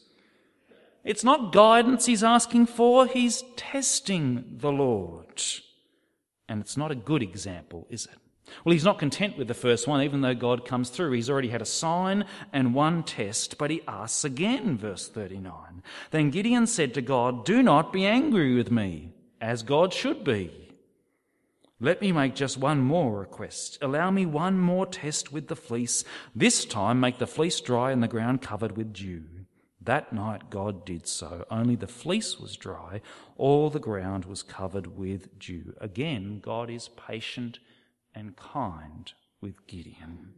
It's 1.04 1.22
not 1.22 1.52
guidance 1.52 2.06
he's 2.06 2.24
asking 2.24 2.66
for, 2.66 3.06
he's 3.06 3.44
testing 3.56 4.56
the 4.56 4.72
Lord. 4.72 5.42
And 6.48 6.60
it's 6.60 6.76
not 6.76 6.90
a 6.90 6.96
good 6.96 7.22
example, 7.22 7.86
is 7.90 8.06
it? 8.06 8.18
Well, 8.64 8.72
he's 8.72 8.84
not 8.84 8.98
content 8.98 9.36
with 9.36 9.48
the 9.48 9.54
first 9.54 9.86
one, 9.86 10.02
even 10.02 10.20
though 10.20 10.34
God 10.34 10.64
comes 10.64 10.90
through. 10.90 11.12
He's 11.12 11.30
already 11.30 11.48
had 11.48 11.62
a 11.62 11.66
sign 11.66 12.24
and 12.52 12.74
one 12.74 13.02
test, 13.02 13.58
but 13.58 13.70
he 13.70 13.82
asks 13.88 14.24
again, 14.24 14.76
verse 14.76 15.08
39. 15.08 15.82
Then 16.10 16.30
Gideon 16.30 16.66
said 16.66 16.94
to 16.94 17.02
God, 17.02 17.44
Do 17.44 17.62
not 17.62 17.92
be 17.92 18.06
angry 18.06 18.54
with 18.54 18.70
me, 18.70 19.12
as 19.40 19.62
God 19.62 19.92
should 19.92 20.24
be. 20.24 20.64
Let 21.80 22.00
me 22.00 22.12
make 22.12 22.34
just 22.34 22.56
one 22.56 22.80
more 22.80 23.18
request. 23.18 23.78
Allow 23.82 24.10
me 24.10 24.24
one 24.24 24.58
more 24.58 24.86
test 24.86 25.32
with 25.32 25.48
the 25.48 25.56
fleece. 25.56 26.04
This 26.34 26.64
time 26.64 27.00
make 27.00 27.18
the 27.18 27.26
fleece 27.26 27.60
dry 27.60 27.90
and 27.90 28.02
the 28.02 28.08
ground 28.08 28.40
covered 28.40 28.76
with 28.76 28.92
dew. 28.92 29.24
That 29.82 30.12
night 30.12 30.48
God 30.48 30.86
did 30.86 31.06
so. 31.06 31.44
Only 31.50 31.76
the 31.76 31.86
fleece 31.86 32.38
was 32.40 32.56
dry, 32.56 33.02
all 33.36 33.68
the 33.68 33.80
ground 33.80 34.24
was 34.24 34.42
covered 34.42 34.96
with 34.96 35.38
dew. 35.38 35.74
Again, 35.80 36.40
God 36.40 36.70
is 36.70 36.88
patient 36.88 37.58
and 38.14 38.36
kind 38.36 39.12
with 39.40 39.66
Gideon. 39.66 40.34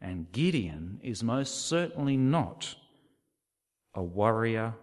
And 0.00 0.30
Gideon 0.32 1.00
is 1.02 1.22
most 1.22 1.66
certainly 1.66 2.16
not 2.16 2.76
a 3.94 4.02
warrior 4.02 4.74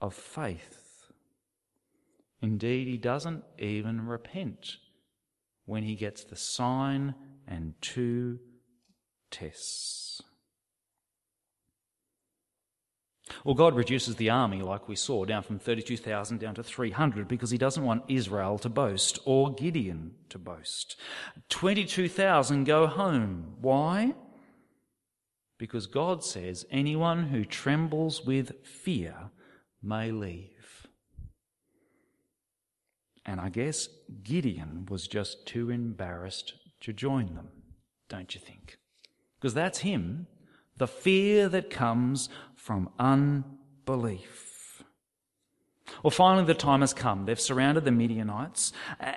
of 0.00 0.14
faith. 0.14 1.10
Indeed, 2.40 2.86
he 2.86 2.96
doesn't 2.96 3.44
even 3.58 4.06
repent 4.06 4.76
when 5.66 5.82
he 5.82 5.96
gets 5.96 6.24
the 6.24 6.36
sign 6.36 7.14
and 7.46 7.74
two 7.80 8.38
tests. 9.30 10.22
Well, 13.44 13.54
God 13.54 13.74
reduces 13.74 14.16
the 14.16 14.30
army, 14.30 14.62
like 14.62 14.88
we 14.88 14.96
saw, 14.96 15.24
down 15.24 15.42
from 15.42 15.58
32,000 15.58 16.38
down 16.38 16.54
to 16.54 16.62
300 16.62 17.28
because 17.28 17.50
he 17.50 17.58
doesn't 17.58 17.84
want 17.84 18.04
Israel 18.08 18.58
to 18.58 18.68
boast 18.68 19.18
or 19.24 19.52
Gideon 19.52 20.14
to 20.30 20.38
boast. 20.38 20.96
22,000 21.48 22.64
go 22.64 22.86
home. 22.86 23.56
Why? 23.60 24.14
Because 25.58 25.86
God 25.86 26.24
says 26.24 26.66
anyone 26.70 27.28
who 27.28 27.44
trembles 27.44 28.24
with 28.24 28.64
fear 28.64 29.30
may 29.82 30.10
leave. 30.10 30.86
And 33.26 33.40
I 33.40 33.50
guess 33.50 33.88
Gideon 34.22 34.86
was 34.88 35.06
just 35.06 35.46
too 35.46 35.68
embarrassed 35.68 36.54
to 36.80 36.92
join 36.92 37.34
them, 37.34 37.48
don't 38.08 38.34
you 38.34 38.40
think? 38.40 38.78
Because 39.38 39.52
that's 39.52 39.80
him. 39.80 40.26
The 40.78 40.86
fear 40.86 41.48
that 41.48 41.70
comes 41.70 42.28
from 42.68 42.90
unbelief. 42.98 44.84
Well, 46.02 46.10
finally, 46.10 46.44
the 46.44 46.52
time 46.52 46.82
has 46.82 46.92
come. 46.92 47.24
They've 47.24 47.40
surrounded 47.40 47.86
the 47.86 47.90
Midianites, 47.90 48.74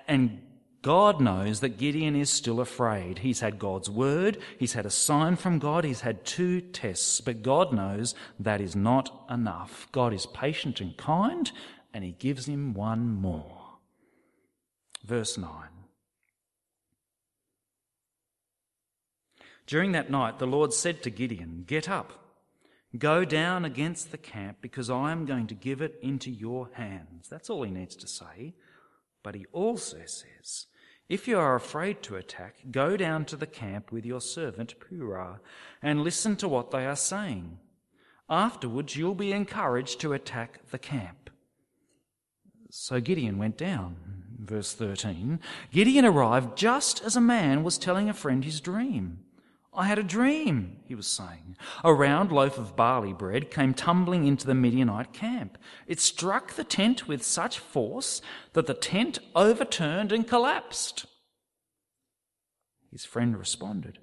and 0.08 0.42
God 0.82 1.20
knows 1.20 1.60
that 1.60 1.78
Gideon 1.78 2.16
is 2.16 2.30
still 2.30 2.62
afraid. 2.62 3.20
He's 3.20 3.42
had 3.42 3.60
God's 3.60 3.90
word, 3.90 4.38
he's 4.58 4.72
had 4.72 4.86
a 4.86 4.90
sign 4.90 5.36
from 5.36 5.60
God, 5.60 5.84
he's 5.84 6.00
had 6.00 6.24
two 6.24 6.62
tests, 6.62 7.20
but 7.20 7.44
God 7.44 7.74
knows 7.74 8.16
that 8.40 8.62
is 8.62 8.74
not 8.74 9.26
enough. 9.30 9.90
God 9.92 10.14
is 10.14 10.26
patient 10.28 10.80
and 10.80 10.96
kind, 10.96 11.52
and 11.94 12.06
he 12.06 12.14
gives 12.14 12.46
him 12.46 12.74
one 12.74 13.10
more. 13.10 13.80
Verse 15.04 15.38
9. 15.38 15.52
During 19.68 19.92
that 19.92 20.10
night, 20.10 20.40
the 20.40 20.48
Lord 20.48 20.72
said 20.72 21.04
to 21.04 21.10
Gideon, 21.10 21.66
Get 21.68 21.90
up. 21.90 22.21
Go 22.98 23.24
down 23.24 23.64
against 23.64 24.12
the 24.12 24.18
camp 24.18 24.58
because 24.62 24.90
I 24.90 25.12
am 25.12 25.26
going 25.26 25.48
to 25.48 25.56
give 25.56 25.82
it 25.82 25.98
into 26.02 26.30
your 26.30 26.70
hands. 26.74 27.30
That's 27.30 27.50
all 27.50 27.64
he 27.64 27.72
needs 27.72 27.96
to 27.98 28.08
say. 28.08 28.54
But 29.24 29.36
he 29.36 29.46
also 29.54 30.00
says, 30.06 30.66
If 31.08 31.28
you 31.28 31.40
are 31.40 31.56
afraid 31.56 32.04
to 32.04 32.18
attack, 32.18 32.56
go 32.70 32.98
down 32.98 33.26
to 33.26 33.38
the 33.38 33.48
camp 33.48 33.92
with 33.92 34.06
your 34.06 34.20
servant 34.20 34.76
Purah 34.80 35.40
and 35.82 36.04
listen 36.04 36.36
to 36.38 36.50
what 36.50 36.72
they 36.72 36.86
are 36.86 36.96
saying. 36.96 37.60
Afterwards, 38.30 38.96
you'll 38.96 39.16
be 39.16 39.32
encouraged 39.32 40.00
to 40.02 40.14
attack 40.14 40.70
the 40.72 40.80
camp. 40.80 41.30
So 42.70 43.00
Gideon 43.00 43.38
went 43.38 43.58
down. 43.58 43.98
Verse 44.38 44.74
13 44.74 45.40
Gideon 45.72 46.04
arrived 46.04 46.58
just 46.58 47.02
as 47.04 47.16
a 47.16 47.22
man 47.22 47.64
was 47.64 47.78
telling 47.78 48.10
a 48.10 48.14
friend 48.14 48.44
his 48.44 48.60
dream. 48.60 49.20
I 49.74 49.86
had 49.86 50.00
a 50.00 50.04
dream, 50.04 50.78
he 50.86 50.96
was 50.96 51.08
saying. 51.08 51.56
A 51.84 51.94
round 51.94 52.32
loaf 52.32 52.58
of 52.58 52.76
barley 52.76 53.14
bread 53.14 53.50
came 53.50 53.74
tumbling 53.74 54.28
into 54.28 54.46
the 54.46 54.54
Midianite 54.54 55.14
camp. 55.14 55.58
It 55.88 56.02
struck 56.02 56.54
the 56.54 56.66
tent 56.66 57.08
with 57.08 57.24
such 57.24 57.58
force 57.60 58.22
that 58.52 58.68
the 58.68 58.74
tent 58.74 59.20
overturned 59.34 60.12
and 60.12 60.28
collapsed. 60.28 61.06
His 62.92 63.06
friend 63.06 63.38
responded, 63.38 64.00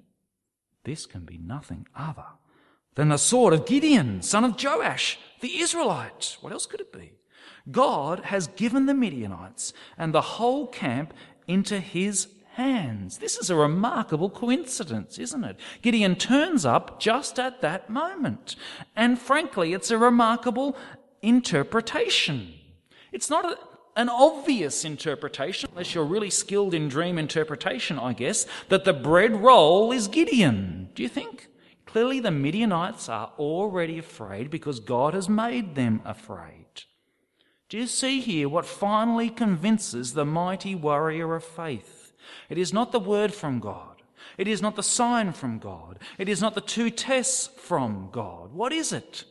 This 0.85 1.05
can 1.05 1.21
be 1.25 1.37
nothing 1.37 1.85
other 1.95 2.25
than 2.95 3.09
the 3.09 3.17
sword 3.17 3.53
of 3.53 3.67
Gideon, 3.67 4.23
son 4.23 4.43
of 4.43 4.61
Joash, 4.61 5.19
the 5.41 5.59
Israelite. 5.59 6.37
What 6.41 6.51
else 6.51 6.65
could 6.65 6.81
it 6.81 6.91
be? 6.91 7.13
God 7.69 8.21
has 8.21 8.47
given 8.47 8.87
the 8.87 8.95
Midianites 8.95 9.73
and 9.99 10.13
the 10.13 10.21
whole 10.21 10.65
camp 10.65 11.13
into 11.47 11.79
his 11.79 12.27
hands. 12.59 13.19
This 13.19 13.37
is 13.37 13.49
a 13.49 13.55
remarkable 13.55 14.29
coincidence, 14.29 15.17
isn't 15.17 15.43
it? 15.45 15.57
Gideon 15.81 16.15
turns 16.15 16.65
up 16.65 16.99
just 16.99 17.39
at 17.39 17.61
that 17.61 17.89
moment. 17.89 18.55
And 18.95 19.17
frankly, 19.17 19.73
it's 19.73 19.91
a 19.91 19.97
remarkable 19.97 20.75
interpretation. 21.21 22.53
It's 23.13 23.29
not 23.29 23.45
a, 23.45 23.57
an 23.95 24.09
obvious 24.09 24.83
interpretation, 24.83 25.69
unless 25.71 25.95
you're 25.95 26.03
really 26.03 26.29
skilled 26.29 26.73
in 26.73 26.89
dream 26.89 27.17
interpretation, 27.17 27.97
I 27.97 28.11
guess, 28.13 28.45
that 28.67 28.83
the 28.83 28.93
bread 28.93 29.37
roll 29.37 29.93
is 29.93 30.09
Gideon. 30.09 30.89
Do 30.95 31.01
you 31.01 31.09
think? 31.09 31.47
Clearly, 31.85 32.19
the 32.19 32.29
Midianites 32.29 33.07
are 33.07 33.31
already 33.39 33.97
afraid 33.97 34.51
because 34.51 34.79
God 34.79 35.13
has 35.13 35.29
made 35.29 35.75
them 35.75 36.01
afraid. 36.05 36.83
Do 37.69 37.77
you 37.77 37.87
see 37.87 38.19
here 38.19 38.49
what 38.49 38.65
finally 38.65 39.29
convinces 39.29 40.13
the 40.13 40.25
mighty 40.25 40.75
warrior 40.75 41.35
of 41.35 41.43
faith? 41.43 41.98
It 42.49 42.57
is 42.57 42.73
not 42.73 42.91
the 42.91 42.99
word 42.99 43.33
from 43.33 43.59
God. 43.59 44.01
It 44.37 44.47
is 44.47 44.61
not 44.61 44.75
the 44.75 44.83
sign 44.83 45.33
from 45.33 45.59
God. 45.59 45.99
It 46.17 46.29
is 46.29 46.41
not 46.41 46.55
the 46.55 46.61
two 46.61 46.89
tests 46.89 47.47
from 47.47 48.09
God. 48.11 48.53
What 48.53 48.71
is 48.71 48.91
it? 48.93 49.25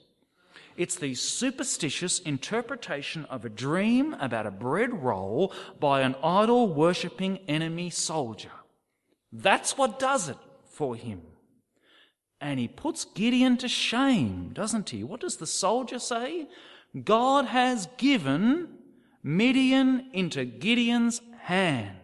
It's 0.76 0.94
the 0.94 1.14
superstitious 1.14 2.20
interpretation 2.20 3.24
of 3.24 3.44
a 3.44 3.48
dream 3.48 4.14
about 4.14 4.46
a 4.46 4.52
bread 4.52 5.02
roll 5.02 5.52
by 5.80 6.02
an 6.02 6.14
idol 6.22 6.72
worshipping 6.72 7.38
enemy 7.48 7.90
soldier. 7.90 8.52
That's 9.32 9.76
what 9.76 9.98
does 9.98 10.28
it 10.28 10.38
for 10.70 10.94
him. 10.94 11.22
And 12.40 12.60
he 12.60 12.68
puts 12.68 13.04
Gideon 13.04 13.56
to 13.56 13.68
shame, 13.68 14.50
doesn't 14.52 14.90
he? 14.90 15.02
What 15.02 15.20
does 15.20 15.38
the 15.38 15.46
soldier 15.46 15.98
say? 15.98 16.48
God 17.04 17.46
has 17.46 17.88
given 17.96 18.68
Midian 19.22 20.10
into 20.12 20.44
Gideon's 20.44 21.20
hand. 21.40 21.97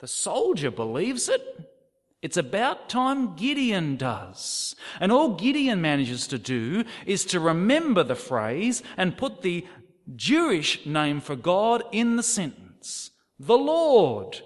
The 0.00 0.08
soldier 0.08 0.70
believes 0.70 1.28
it. 1.28 1.42
It's 2.22 2.36
about 2.36 2.88
time 2.88 3.36
Gideon 3.36 3.96
does. 3.96 4.74
And 5.00 5.12
all 5.12 5.34
Gideon 5.34 5.80
manages 5.80 6.26
to 6.28 6.38
do 6.38 6.84
is 7.06 7.24
to 7.26 7.40
remember 7.40 8.02
the 8.02 8.14
phrase 8.14 8.82
and 8.96 9.16
put 9.16 9.42
the 9.42 9.66
Jewish 10.14 10.86
name 10.86 11.20
for 11.20 11.36
God 11.36 11.82
in 11.92 12.16
the 12.16 12.22
sentence. 12.22 13.10
The 13.38 13.58
Lord 13.58 14.40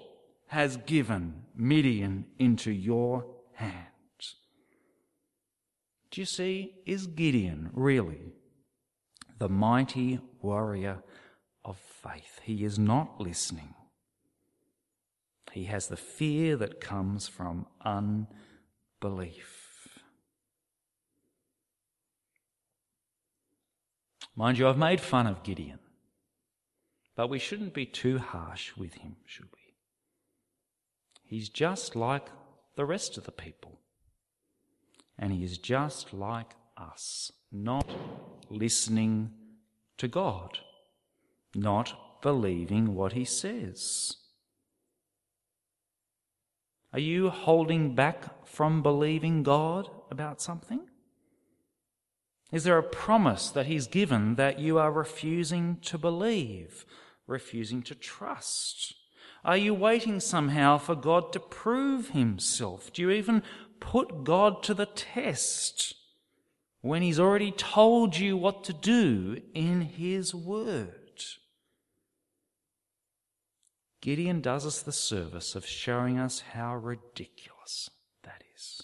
has 0.47 0.77
given 0.77 1.43
Midian 1.55 2.25
into 2.39 2.71
your 2.71 3.25
hands. 3.53 4.35
Do 6.11 6.21
you 6.21 6.25
see? 6.25 6.75
Is 6.85 7.07
Gideon 7.07 7.69
really 7.73 8.33
the 9.39 9.49
mighty 9.49 10.19
warrior 10.41 11.03
of 11.63 11.77
faith? 11.77 12.41
He 12.43 12.65
is 12.65 12.77
not 12.77 13.21
listening. 13.21 13.73
He 15.51 15.65
has 15.65 15.87
the 15.87 15.97
fear 15.97 16.55
that 16.57 16.79
comes 16.79 17.27
from 17.27 17.65
unbelief. 17.83 19.57
Mind 24.35 24.57
you, 24.57 24.67
I've 24.67 24.77
made 24.77 25.01
fun 25.01 25.27
of 25.27 25.43
Gideon, 25.43 25.79
but 27.15 27.29
we 27.29 27.37
shouldn't 27.37 27.73
be 27.73 27.85
too 27.85 28.17
harsh 28.17 28.77
with 28.77 28.95
him, 28.95 29.17
should 29.25 29.49
we? 29.53 29.73
He's 31.25 31.49
just 31.49 31.95
like 31.95 32.29
the 32.75 32.85
rest 32.85 33.17
of 33.17 33.25
the 33.25 33.31
people. 33.31 33.81
And 35.19 35.33
he 35.33 35.43
is 35.43 35.57
just 35.57 36.13
like 36.13 36.55
us, 36.77 37.31
not 37.51 37.89
listening 38.49 39.31
to 39.97 40.07
God, 40.07 40.59
not 41.53 42.21
believing 42.21 42.95
what 42.95 43.13
he 43.13 43.25
says. 43.25 44.15
Are 46.93 46.99
you 46.99 47.29
holding 47.29 47.95
back 47.95 48.45
from 48.45 48.83
believing 48.83 49.43
God 49.43 49.89
about 50.09 50.41
something? 50.41 50.81
Is 52.51 52.65
there 52.65 52.77
a 52.77 52.83
promise 52.83 53.49
that 53.49 53.67
He's 53.67 53.87
given 53.87 54.35
that 54.35 54.59
you 54.59 54.77
are 54.77 54.91
refusing 54.91 55.77
to 55.83 55.97
believe, 55.97 56.85
refusing 57.27 57.81
to 57.83 57.95
trust? 57.95 58.93
Are 59.45 59.57
you 59.57 59.73
waiting 59.73 60.19
somehow 60.19 60.77
for 60.77 60.95
God 60.95 61.31
to 61.33 61.39
prove 61.39 62.09
Himself? 62.09 62.91
Do 62.91 63.01
you 63.03 63.11
even 63.11 63.41
put 63.79 64.25
God 64.25 64.61
to 64.63 64.73
the 64.73 64.85
test 64.85 65.95
when 66.81 67.01
He's 67.01 67.19
already 67.19 67.51
told 67.51 68.17
you 68.17 68.35
what 68.35 68.65
to 68.65 68.73
do 68.73 69.41
in 69.53 69.81
His 69.81 70.35
Word? 70.35 71.00
Gideon 74.01 74.41
does 74.41 74.65
us 74.65 74.81
the 74.81 74.91
service 74.91 75.53
of 75.53 75.65
showing 75.65 76.17
us 76.17 76.43
how 76.53 76.75
ridiculous 76.75 77.91
that 78.23 78.43
is. 78.55 78.83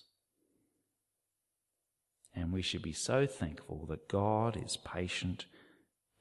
And 2.36 2.54
we 2.54 2.62
should 2.62 2.84
be 2.84 2.94
so 2.94 3.26
thankful 3.26 3.88
that 3.88 4.08
God 4.08 4.56
is 4.64 4.78
patient 4.78 5.46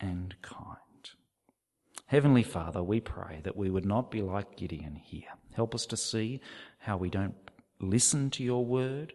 and 0.00 0.34
kind. 0.40 0.78
Heavenly 2.06 2.42
Father, 2.42 2.82
we 2.82 3.00
pray 3.00 3.40
that 3.44 3.56
we 3.56 3.68
would 3.68 3.84
not 3.84 4.10
be 4.10 4.22
like 4.22 4.56
Gideon 4.56 4.94
here. 4.94 5.34
Help 5.54 5.74
us 5.74 5.84
to 5.86 5.96
see 5.96 6.40
how 6.78 6.96
we 6.96 7.10
don't 7.10 7.34
listen 7.80 8.30
to 8.30 8.42
your 8.42 8.64
word, 8.64 9.12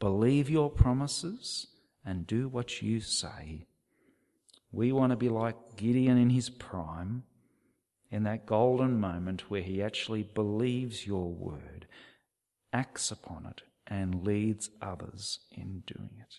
believe 0.00 0.50
your 0.50 0.70
promises, 0.70 1.68
and 2.04 2.26
do 2.26 2.48
what 2.48 2.82
you 2.82 3.00
say. 3.00 3.66
We 4.72 4.90
want 4.90 5.10
to 5.10 5.16
be 5.16 5.28
like 5.28 5.76
Gideon 5.76 6.18
in 6.18 6.30
his 6.30 6.50
prime 6.50 7.24
in 8.10 8.24
that 8.24 8.46
golden 8.46 8.98
moment 8.98 9.50
where 9.50 9.62
he 9.62 9.82
actually 9.82 10.22
believes 10.22 11.06
your 11.06 11.30
word, 11.30 11.86
acts 12.72 13.10
upon 13.10 13.46
it, 13.46 13.62
and 13.86 14.26
leads 14.26 14.70
others 14.82 15.40
in 15.52 15.82
doing 15.86 16.10
it. 16.20 16.36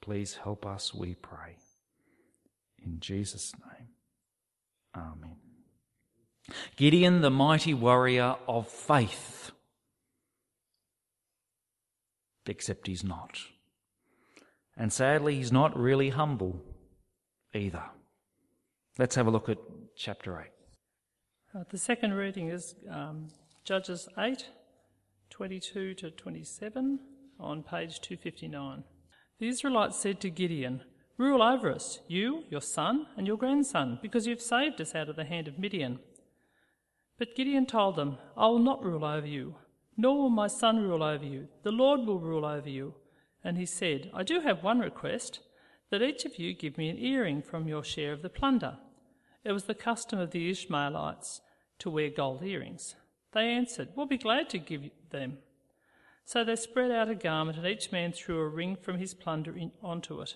Please 0.00 0.34
help 0.42 0.66
us, 0.66 0.92
we 0.92 1.14
pray. 1.14 1.56
In 2.84 3.00
Jesus' 3.00 3.52
name, 3.54 3.88
Amen. 4.94 5.36
Gideon, 6.76 7.22
the 7.22 7.30
mighty 7.30 7.72
warrior 7.74 8.36
of 8.46 8.68
faith. 8.68 9.50
Except 12.46 12.86
he's 12.86 13.02
not. 13.02 13.38
And 14.76 14.92
sadly, 14.92 15.36
he's 15.36 15.52
not 15.52 15.78
really 15.78 16.10
humble 16.10 16.60
either. 17.54 17.84
Let's 18.96 19.16
have 19.16 19.26
a 19.26 19.30
look 19.30 19.48
at 19.48 19.58
chapter 19.96 20.38
8. 20.38 20.46
Uh, 21.52 21.64
the 21.68 21.78
second 21.78 22.14
reading 22.14 22.48
is 22.48 22.76
um, 22.88 23.26
Judges 23.64 24.08
8, 24.16 24.46
22 25.30 25.94
to 25.94 26.12
27 26.12 27.00
on 27.40 27.64
page 27.64 28.00
259. 28.00 28.84
The 29.40 29.48
Israelites 29.48 29.98
said 29.98 30.20
to 30.20 30.30
Gideon, 30.30 30.82
Rule 31.18 31.42
over 31.42 31.72
us, 31.72 31.98
you, 32.06 32.44
your 32.50 32.60
son, 32.60 33.06
and 33.16 33.26
your 33.26 33.36
grandson, 33.36 33.98
because 34.00 34.28
you've 34.28 34.40
saved 34.40 34.80
us 34.80 34.94
out 34.94 35.08
of 35.08 35.16
the 35.16 35.24
hand 35.24 35.48
of 35.48 35.58
Midian. 35.58 35.98
But 37.18 37.34
Gideon 37.34 37.66
told 37.66 37.96
them, 37.96 38.18
I 38.36 38.46
will 38.46 38.60
not 38.60 38.84
rule 38.84 39.04
over 39.04 39.26
you, 39.26 39.56
nor 39.96 40.16
will 40.18 40.30
my 40.30 40.46
son 40.46 40.78
rule 40.78 41.02
over 41.02 41.24
you. 41.24 41.48
The 41.64 41.72
Lord 41.72 42.06
will 42.06 42.20
rule 42.20 42.44
over 42.44 42.70
you. 42.70 42.94
And 43.42 43.58
he 43.58 43.66
said, 43.66 44.12
I 44.14 44.22
do 44.22 44.38
have 44.42 44.62
one 44.62 44.78
request 44.78 45.40
that 45.90 46.02
each 46.02 46.24
of 46.24 46.38
you 46.38 46.54
give 46.54 46.78
me 46.78 46.88
an 46.88 46.98
earring 46.98 47.42
from 47.42 47.66
your 47.66 47.82
share 47.82 48.12
of 48.12 48.22
the 48.22 48.28
plunder. 48.28 48.78
It 49.44 49.52
was 49.52 49.64
the 49.64 49.74
custom 49.74 50.18
of 50.18 50.30
the 50.30 50.48
Ishmaelites 50.50 51.42
to 51.80 51.90
wear 51.90 52.08
gold 52.08 52.42
earrings. 52.42 52.96
They 53.32 53.48
answered, 53.48 53.90
We'll 53.94 54.06
be 54.06 54.16
glad 54.16 54.48
to 54.50 54.58
give 54.58 54.90
them. 55.10 55.38
So 56.24 56.42
they 56.42 56.56
spread 56.56 56.90
out 56.90 57.10
a 57.10 57.14
garment, 57.14 57.58
and 57.58 57.66
each 57.66 57.92
man 57.92 58.12
threw 58.12 58.38
a 58.38 58.48
ring 58.48 58.76
from 58.80 58.98
his 58.98 59.12
plunder 59.12 59.54
in, 59.54 59.72
onto 59.82 60.22
it. 60.22 60.34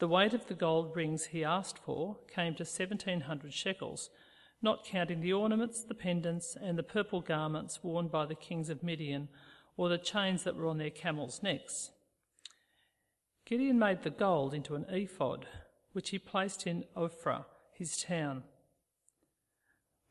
The 0.00 0.08
weight 0.08 0.34
of 0.34 0.48
the 0.48 0.54
gold 0.54 0.96
rings 0.96 1.26
he 1.26 1.44
asked 1.44 1.78
for 1.78 2.18
came 2.26 2.54
to 2.54 2.64
1700 2.64 3.52
shekels, 3.52 4.10
not 4.60 4.84
counting 4.84 5.20
the 5.20 5.32
ornaments, 5.32 5.84
the 5.84 5.94
pendants, 5.94 6.56
and 6.60 6.76
the 6.76 6.82
purple 6.82 7.20
garments 7.20 7.84
worn 7.84 8.08
by 8.08 8.26
the 8.26 8.34
kings 8.34 8.68
of 8.68 8.82
Midian, 8.82 9.28
or 9.76 9.88
the 9.88 9.98
chains 9.98 10.42
that 10.42 10.56
were 10.56 10.66
on 10.66 10.78
their 10.78 10.90
camels' 10.90 11.42
necks. 11.44 11.92
Gideon 13.44 13.78
made 13.78 14.02
the 14.02 14.10
gold 14.10 14.52
into 14.52 14.74
an 14.74 14.86
ephod, 14.88 15.46
which 15.92 16.10
he 16.10 16.18
placed 16.18 16.66
in 16.66 16.84
Ophrah 16.96 17.44
his 17.82 18.00
town. 18.00 18.44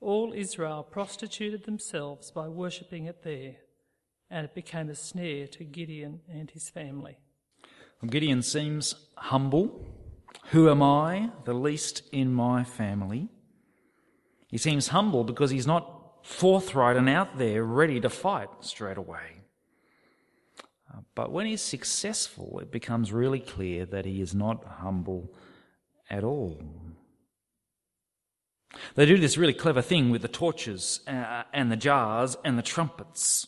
All 0.01 0.33
Israel 0.35 0.83
prostituted 0.83 1.63
themselves 1.63 2.29
by 2.29 2.49
worshipping 2.49 3.05
it 3.05 3.23
there, 3.23 3.55
and 4.29 4.43
it 4.43 4.53
became 4.53 4.89
a 4.89 4.95
snare 4.95 5.47
to 5.47 5.63
Gideon 5.63 6.19
and 6.29 6.51
his 6.51 6.69
family. 6.69 7.15
Gideon 8.05 8.41
seems 8.41 8.93
humble. 9.15 9.85
Who 10.47 10.69
am 10.69 10.83
I, 10.83 11.31
the 11.45 11.53
least 11.53 12.03
in 12.11 12.33
my 12.33 12.65
family? 12.65 13.29
He 14.49 14.57
seems 14.57 14.89
humble 14.89 15.23
because 15.23 15.51
he's 15.51 15.67
not 15.67 15.85
forthright 16.23 16.97
and 16.97 17.07
out 17.07 17.37
there 17.37 17.63
ready 17.63 18.01
to 18.01 18.09
fight 18.09 18.49
straight 18.59 18.97
away. 18.97 19.43
Uh, 20.93 20.99
but 21.15 21.31
when 21.31 21.45
he's 21.45 21.61
successful, 21.61 22.59
it 22.61 22.69
becomes 22.69 23.13
really 23.13 23.39
clear 23.39 23.85
that 23.85 24.03
he 24.03 24.19
is 24.19 24.35
not 24.35 24.65
humble 24.65 25.33
at 26.09 26.25
all. 26.25 26.80
They 28.95 29.05
do 29.05 29.17
this 29.17 29.37
really 29.37 29.53
clever 29.53 29.81
thing 29.81 30.09
with 30.09 30.21
the 30.21 30.27
torches 30.27 31.01
uh, 31.07 31.43
and 31.53 31.71
the 31.71 31.75
jars 31.75 32.37
and 32.43 32.57
the 32.57 32.63
trumpets. 32.63 33.47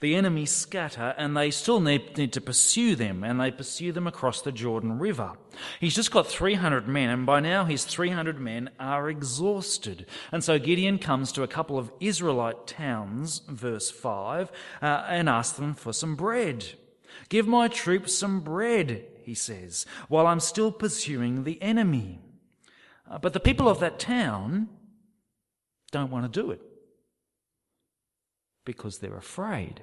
The 0.00 0.16
enemy 0.16 0.44
scatter 0.44 1.14
and 1.16 1.36
they 1.36 1.50
still 1.50 1.80
need, 1.80 2.18
need, 2.18 2.32
to 2.34 2.40
pursue 2.40 2.94
them 2.94 3.24
and 3.24 3.40
they 3.40 3.50
pursue 3.50 3.92
them 3.92 4.06
across 4.06 4.42
the 4.42 4.52
Jordan 4.52 4.98
River. 4.98 5.32
He's 5.80 5.94
just 5.94 6.10
got 6.10 6.26
300 6.26 6.86
men 6.88 7.08
and 7.08 7.24
by 7.24 7.40
now 7.40 7.64
his 7.64 7.84
300 7.84 8.38
men 8.38 8.70
are 8.78 9.08
exhausted. 9.08 10.06
And 10.32 10.42
so 10.42 10.58
Gideon 10.58 10.98
comes 10.98 11.32
to 11.32 11.42
a 11.42 11.48
couple 11.48 11.78
of 11.78 11.92
Israelite 12.00 12.66
towns, 12.66 13.40
verse 13.48 13.90
5, 13.90 14.52
uh, 14.82 15.06
and 15.08 15.28
asks 15.28 15.56
them 15.56 15.74
for 15.74 15.92
some 15.92 16.16
bread. 16.16 16.72
Give 17.28 17.46
my 17.46 17.68
troops 17.68 18.14
some 18.14 18.40
bread, 18.40 19.06
he 19.22 19.34
says, 19.34 19.86
while 20.08 20.26
I'm 20.26 20.40
still 20.40 20.72
pursuing 20.72 21.44
the 21.44 21.62
enemy. 21.62 22.20
Uh, 23.10 23.18
but 23.18 23.32
the 23.32 23.40
people 23.40 23.68
of 23.68 23.80
that 23.80 23.98
town 23.98 24.68
don't 25.90 26.10
want 26.10 26.30
to 26.30 26.40
do 26.40 26.50
it 26.50 26.60
because 28.64 28.98
they're 28.98 29.16
afraid, 29.16 29.82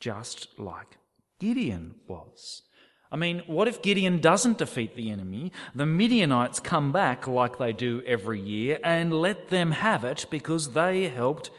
just 0.00 0.58
like 0.58 0.98
Gideon 1.40 1.96
was. 2.06 2.62
I 3.10 3.16
mean, 3.16 3.42
what 3.46 3.68
if 3.68 3.80
Gideon 3.80 4.20
doesn't 4.20 4.58
defeat 4.58 4.94
the 4.94 5.10
enemy? 5.10 5.50
The 5.74 5.86
Midianites 5.86 6.60
come 6.60 6.92
back 6.92 7.26
like 7.26 7.58
they 7.58 7.72
do 7.72 8.02
every 8.06 8.40
year 8.40 8.78
and 8.84 9.12
let 9.12 9.48
them 9.48 9.70
have 9.70 10.04
it 10.04 10.26
because 10.30 10.72
they 10.72 11.08
helped 11.08 11.50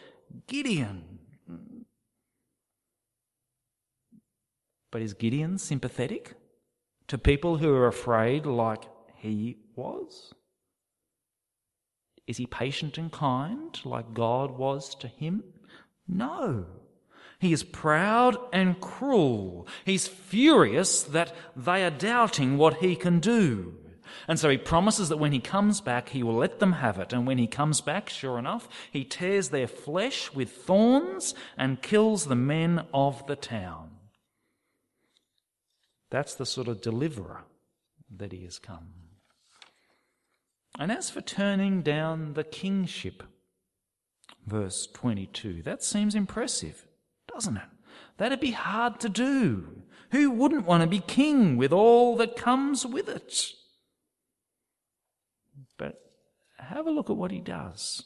Gideon. 0.48 1.20
But 4.92 5.02
is 5.02 5.14
Gideon 5.14 5.58
sympathetic 5.58 6.36
to 7.08 7.18
people 7.18 7.58
who 7.58 7.74
are 7.74 7.88
afraid 7.88 8.46
like 8.46 8.84
he 9.16 9.58
was? 9.76 10.34
Is 12.30 12.38
he 12.38 12.46
patient 12.46 13.00
and 13.00 13.12
kind 13.12 13.76
like 13.84 14.14
God 14.14 14.56
was 14.56 14.94
to 14.98 15.08
him? 15.08 15.44
No. 16.08 16.68
He 17.40 17.52
is 17.52 17.64
proud 17.64 18.38
and 18.54 18.80
cruel. 18.80 19.68
He's 19.84 20.08
furious 20.08 21.02
that 21.02 21.34
they 21.56 21.84
are 21.84 21.90
doubting 21.90 22.56
what 22.56 22.76
he 22.76 22.96
can 22.96 23.20
do. 23.20 23.74
And 24.28 24.38
so 24.38 24.48
he 24.48 24.60
promises 24.60 25.10
that 25.10 25.18
when 25.18 25.32
he 25.32 25.40
comes 25.40 25.82
back, 25.82 26.10
he 26.10 26.22
will 26.22 26.36
let 26.36 26.60
them 26.60 26.74
have 26.74 27.00
it. 27.00 27.14
And 27.14 27.26
when 27.26 27.40
he 27.40 27.48
comes 27.48 27.82
back, 27.82 28.10
sure 28.10 28.38
enough, 28.38 28.70
he 28.92 29.04
tears 29.04 29.50
their 29.50 29.68
flesh 29.68 30.32
with 30.32 30.52
thorns 30.52 31.34
and 31.58 31.82
kills 31.82 32.28
the 32.28 32.36
men 32.36 32.86
of 32.94 33.26
the 33.26 33.36
town. 33.36 33.90
That's 36.12 36.36
the 36.36 36.46
sort 36.46 36.68
of 36.68 36.80
deliverer 36.80 37.46
that 38.18 38.32
he 38.32 38.44
has 38.44 38.60
come. 38.60 39.09
And 40.80 40.94
as 40.94 41.10
for 41.10 41.20
turning 41.20 41.82
down 41.82 42.36
the 42.36 42.46
kingship, 42.46 43.24
verse 44.48 44.88
22, 44.88 45.62
that 45.64 45.84
seems 45.84 46.16
impressive, 46.16 46.88
doesn't 47.28 47.58
it? 47.58 47.64
That'd 48.18 48.40
be 48.40 48.52
hard 48.52 49.02
to 49.02 49.10
do. 49.10 49.84
Who 50.12 50.32
wouldn't 50.32 50.66
want 50.66 50.82
to 50.82 50.88
be 50.88 51.02
king 51.02 51.58
with 51.58 51.74
all 51.74 52.16
that 52.16 52.38
comes 52.38 52.86
with 52.86 53.10
it? 53.10 53.52
But 55.78 56.00
have 56.58 56.88
a 56.88 56.92
look 56.92 57.10
at 57.10 57.18
what 57.18 57.32
he 57.32 57.42
does. 57.42 58.06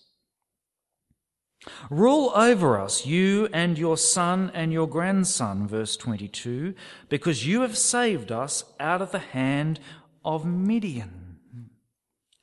Rule 1.91 2.31
over 2.35 2.79
us, 2.79 3.05
you 3.05 3.47
and 3.53 3.77
your 3.77 3.97
son 3.97 4.51
and 4.55 4.73
your 4.73 4.87
grandson, 4.87 5.67
verse 5.67 5.95
22, 5.95 6.73
because 7.07 7.45
you 7.45 7.61
have 7.61 7.77
saved 7.77 8.31
us 8.31 8.65
out 8.79 9.01
of 9.01 9.11
the 9.11 9.19
hand 9.19 9.79
of 10.25 10.43
Midian. 10.43 11.22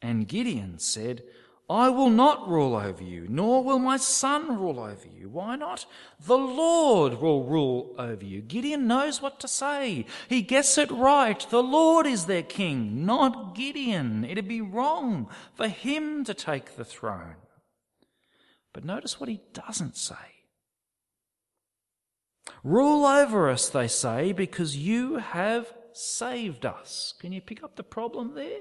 And 0.03 0.27
Gideon 0.27 0.79
said, 0.79 1.23
I 1.71 1.89
will 1.89 2.11
not 2.11 2.49
rule 2.49 2.75
over 2.75 3.05
you, 3.05 3.27
nor 3.29 3.63
will 3.63 3.79
my 3.79 3.97
son 3.97 4.59
rule 4.59 4.81
over 4.81 5.07
you. 5.07 5.29
Why 5.29 5.55
not? 5.55 5.87
The 6.19 6.37
Lord 6.37 7.21
will 7.21 7.45
rule 7.45 7.95
over 7.97 8.25
you. 8.25 8.41
Gideon 8.41 8.89
knows 8.89 9.23
what 9.23 9.39
to 9.39 9.47
say. 9.47 10.05
He 10.29 10.43
gets 10.43 10.77
it 10.79 10.91
right. 10.91 11.39
The 11.49 11.63
Lord 11.63 12.09
is 12.09 12.25
their 12.25 12.43
king, 12.43 13.07
not 13.07 13.55
Gideon. 13.55 14.25
It'd 14.25 14.49
be 14.49 14.61
wrong 14.61 15.29
for 15.55 15.69
him 15.69 16.25
to 16.25 16.35
take 16.35 16.75
the 16.75 16.85
throne. 16.85 17.37
But 18.73 18.85
notice 18.85 19.21
what 19.21 19.29
he 19.29 19.41
doesn't 19.53 19.97
say. 19.97 20.15
Rule 22.65 23.07
over 23.07 23.49
us, 23.49 23.69
they 23.69 23.87
say, 23.87 24.33
because 24.33 24.77
you 24.77 25.19
have 25.19 25.73
saved 25.93 26.67
us. 26.67 27.15
Can 27.21 27.31
you 27.31 27.41
pick 27.41 27.63
up 27.63 27.77
the 27.77 27.85
problem 27.85 28.35
there? 28.35 28.61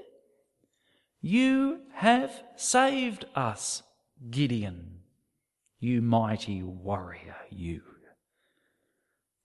You 1.20 1.80
have 1.94 2.42
saved 2.56 3.26
us, 3.34 3.82
Gideon, 4.30 5.00
you 5.78 6.00
mighty 6.00 6.62
warrior, 6.62 7.36
you. 7.50 7.82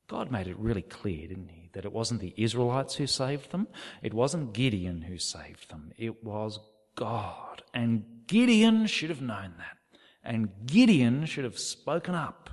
God 0.08 0.32
made 0.32 0.48
it 0.48 0.58
really 0.60 0.84
clear, 0.84 1.28
didn't 1.28 1.50
he, 1.50 1.70
that 1.74 1.86
it 1.86 1.92
wasn't 1.92 2.22
the 2.22 2.34
Israelites 2.38 2.96
who 2.96 3.08
saved 3.08 3.52
them, 3.52 3.68
it 4.02 4.14
wasn't 4.14 4.54
Gideon 4.54 5.02
who 5.02 5.18
saved 5.18 5.70
them, 5.70 5.92
it 5.98 6.24
was 6.24 6.60
God. 6.96 7.64
And 7.74 8.04
Gideon 8.28 8.88
should 8.88 9.10
have 9.10 9.22
known 9.22 9.56
that. 9.58 9.78
And 10.24 10.50
Gideon 10.66 11.26
should 11.26 11.44
have 11.44 11.60
spoken 11.60 12.16
up. 12.16 12.50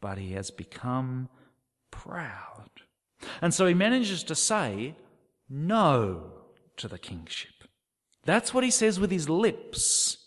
But 0.00 0.18
he 0.18 0.32
has 0.32 0.50
become 0.50 1.28
proud. 1.90 2.70
And 3.42 3.52
so 3.52 3.66
he 3.66 3.74
manages 3.74 4.22
to 4.24 4.34
say 4.34 4.94
no 5.48 6.32
to 6.76 6.88
the 6.88 6.98
kingship. 6.98 7.59
That's 8.24 8.52
what 8.52 8.64
he 8.64 8.70
says 8.70 9.00
with 9.00 9.10
his 9.10 9.28
lips. 9.28 10.18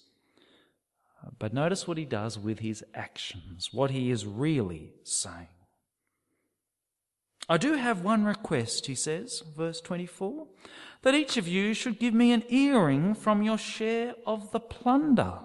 But 1.40 1.54
notice 1.54 1.88
what 1.88 1.98
he 1.98 2.06
does 2.06 2.38
with 2.38 2.60
his 2.60 2.84
actions, 2.94 3.70
what 3.72 3.92
he 3.92 4.12
is 4.12 4.26
really 4.26 4.94
saying. 5.04 5.48
I 7.50 7.58
do 7.58 7.74
have 7.74 8.02
one 8.02 8.24
request, 8.24 8.86
he 8.86 8.96
says, 8.96 9.44
verse 9.56 9.82
24, 9.82 10.48
that 11.02 11.14
each 11.14 11.36
of 11.36 11.48
you 11.48 11.74
should 11.74 12.00
give 12.00 12.14
me 12.14 12.32
an 12.32 12.44
earring 12.50 13.16
from 13.16 13.44
your 13.44 13.58
share 13.58 14.16
of 14.26 14.52
the 14.52 14.62
plunder. 14.62 15.40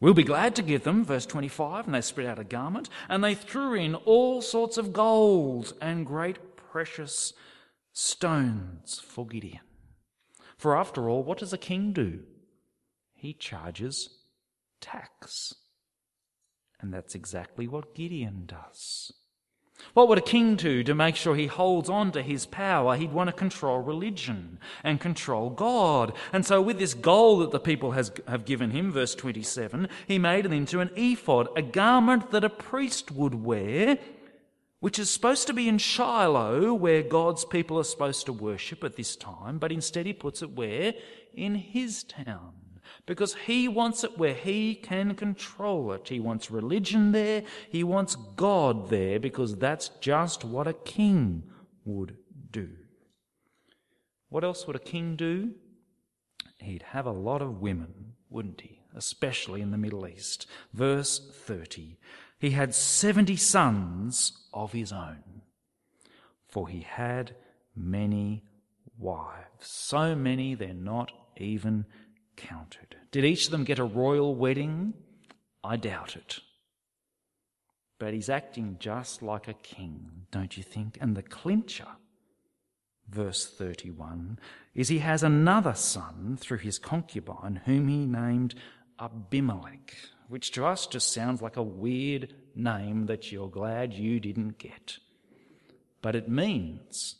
We'll 0.00 0.14
be 0.14 0.24
glad 0.24 0.56
to 0.56 0.62
give 0.62 0.84
them, 0.84 1.04
verse 1.04 1.26
25, 1.26 1.86
and 1.86 1.94
they 1.94 2.00
spread 2.00 2.26
out 2.26 2.38
a 2.38 2.44
garment, 2.44 2.88
and 3.08 3.22
they 3.22 3.34
threw 3.34 3.74
in 3.74 3.94
all 3.94 4.40
sorts 4.40 4.78
of 4.78 4.92
gold 4.92 5.74
and 5.80 6.06
great 6.06 6.56
precious 6.56 7.34
stones 7.92 8.98
for 8.98 9.26
Gideon. 9.26 9.60
For 10.56 10.76
after 10.76 11.08
all, 11.08 11.22
what 11.22 11.38
does 11.38 11.52
a 11.52 11.58
king 11.58 11.92
do? 11.92 12.20
He 13.14 13.32
charges 13.32 14.10
tax. 14.80 15.54
And 16.80 16.92
that's 16.92 17.14
exactly 17.14 17.66
what 17.66 17.94
Gideon 17.94 18.44
does. 18.46 19.12
What 19.92 20.08
would 20.08 20.18
a 20.18 20.22
king 20.22 20.56
do 20.56 20.82
to 20.84 20.94
make 20.94 21.16
sure 21.16 21.34
he 21.34 21.46
holds 21.46 21.88
on 21.90 22.12
to 22.12 22.22
his 22.22 22.46
power? 22.46 22.96
He'd 22.96 23.12
want 23.12 23.28
to 23.28 23.32
control 23.32 23.78
religion 23.78 24.58
and 24.82 25.00
control 25.00 25.50
God. 25.50 26.12
And 26.32 26.46
so, 26.46 26.62
with 26.62 26.78
this 26.78 26.94
gold 26.94 27.42
that 27.42 27.50
the 27.50 27.60
people 27.60 27.92
has, 27.92 28.12
have 28.28 28.44
given 28.44 28.70
him, 28.70 28.92
verse 28.92 29.14
27, 29.14 29.88
he 30.06 30.18
made 30.18 30.46
it 30.46 30.52
into 30.52 30.80
an 30.80 30.90
ephod, 30.96 31.48
a 31.56 31.62
garment 31.62 32.30
that 32.30 32.44
a 32.44 32.50
priest 32.50 33.10
would 33.10 33.34
wear, 33.34 33.98
which 34.84 34.98
is 34.98 35.08
supposed 35.08 35.46
to 35.46 35.54
be 35.54 35.66
in 35.66 35.78
Shiloh, 35.78 36.74
where 36.74 37.02
God's 37.02 37.46
people 37.46 37.78
are 37.78 37.84
supposed 37.84 38.26
to 38.26 38.34
worship 38.34 38.84
at 38.84 38.96
this 38.96 39.16
time, 39.16 39.56
but 39.56 39.72
instead 39.72 40.04
he 40.04 40.12
puts 40.12 40.42
it 40.42 40.50
where? 40.50 40.92
In 41.32 41.54
his 41.54 42.04
town 42.04 42.52
because 43.06 43.34
he 43.46 43.66
wants 43.66 44.04
it 44.04 44.18
where 44.18 44.34
he 44.34 44.74
can 44.74 45.14
control 45.14 45.90
it. 45.92 46.10
He 46.10 46.20
wants 46.20 46.50
religion 46.50 47.12
there, 47.12 47.44
he 47.70 47.82
wants 47.82 48.14
God 48.36 48.90
there, 48.90 49.18
because 49.18 49.56
that's 49.56 49.88
just 50.02 50.44
what 50.44 50.66
a 50.66 50.74
king 50.74 51.44
would 51.86 52.18
do. 52.50 52.68
What 54.28 54.44
else 54.44 54.66
would 54.66 54.76
a 54.76 54.80
king 54.80 55.16
do? 55.16 55.52
He'd 56.58 56.82
have 56.82 57.06
a 57.06 57.10
lot 57.10 57.40
of 57.40 57.62
women, 57.62 58.12
wouldn't 58.28 58.60
he? 58.60 58.80
Especially 58.94 59.62
in 59.62 59.70
the 59.70 59.78
Middle 59.78 60.06
East. 60.06 60.46
Verse 60.74 61.18
30. 61.18 61.96
He 62.44 62.50
had 62.50 62.74
70 62.74 63.36
sons 63.36 64.32
of 64.52 64.72
his 64.72 64.92
own, 64.92 65.40
for 66.46 66.68
he 66.68 66.82
had 66.82 67.34
many 67.74 68.44
wives. 68.98 69.66
So 69.66 70.14
many 70.14 70.54
they're 70.54 70.74
not 70.74 71.10
even 71.38 71.86
counted. 72.36 72.96
Did 73.12 73.24
each 73.24 73.46
of 73.46 73.50
them 73.50 73.64
get 73.64 73.78
a 73.78 73.84
royal 73.84 74.34
wedding? 74.34 74.92
I 75.64 75.76
doubt 75.76 76.16
it. 76.16 76.40
But 77.98 78.12
he's 78.12 78.28
acting 78.28 78.76
just 78.78 79.22
like 79.22 79.48
a 79.48 79.54
king, 79.54 80.26
don't 80.30 80.54
you 80.54 80.62
think? 80.62 80.98
And 81.00 81.16
the 81.16 81.22
clincher, 81.22 81.88
verse 83.08 83.46
31, 83.46 84.38
is 84.74 84.88
he 84.88 84.98
has 84.98 85.22
another 85.22 85.72
son 85.72 86.36
through 86.38 86.58
his 86.58 86.78
concubine 86.78 87.62
whom 87.64 87.88
he 87.88 88.04
named 88.04 88.54
Abimelech, 88.98 89.94
which 90.28 90.50
to 90.52 90.64
us 90.64 90.86
just 90.86 91.12
sounds 91.12 91.42
like 91.42 91.56
a 91.56 91.62
weird 91.62 92.34
name 92.54 93.06
that 93.06 93.32
you're 93.32 93.48
glad 93.48 93.92
you 93.92 94.20
didn't 94.20 94.58
get. 94.58 94.98
But 96.02 96.14
it 96.14 96.28
means 96.28 97.16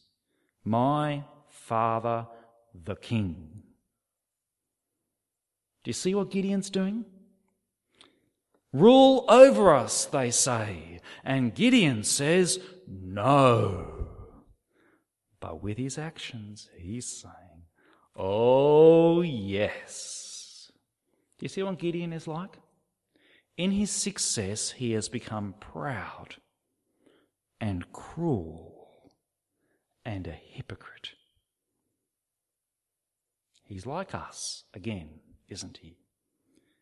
my 0.64 1.24
father 1.48 2.26
the 2.74 2.96
king. 2.96 3.62
Do 5.82 5.88
you 5.88 5.92
see 5.92 6.14
what 6.14 6.30
Gideon's 6.30 6.70
doing? 6.70 7.04
Rule 8.72 9.24
over 9.28 9.74
us, 9.74 10.06
they 10.06 10.30
say. 10.30 11.00
And 11.22 11.54
Gideon 11.54 12.02
says, 12.02 12.58
no. 12.88 14.08
But 15.40 15.62
with 15.62 15.78
his 15.78 15.98
actions, 15.98 16.68
he's 16.76 17.06
saying, 17.06 17.62
oh, 18.16 19.20
yes. 19.20 20.23
Do 21.38 21.44
you 21.44 21.48
see 21.48 21.62
what 21.62 21.78
Gideon 21.78 22.12
is 22.12 22.26
like? 22.26 22.58
In 23.56 23.70
his 23.70 23.90
success, 23.90 24.72
he 24.72 24.92
has 24.92 25.08
become 25.08 25.54
proud 25.60 26.36
and 27.60 27.90
cruel 27.92 29.12
and 30.04 30.26
a 30.26 30.32
hypocrite. 30.32 31.10
He's 33.64 33.86
like 33.86 34.14
us 34.14 34.64
again, 34.74 35.08
isn't 35.48 35.78
he? 35.78 35.96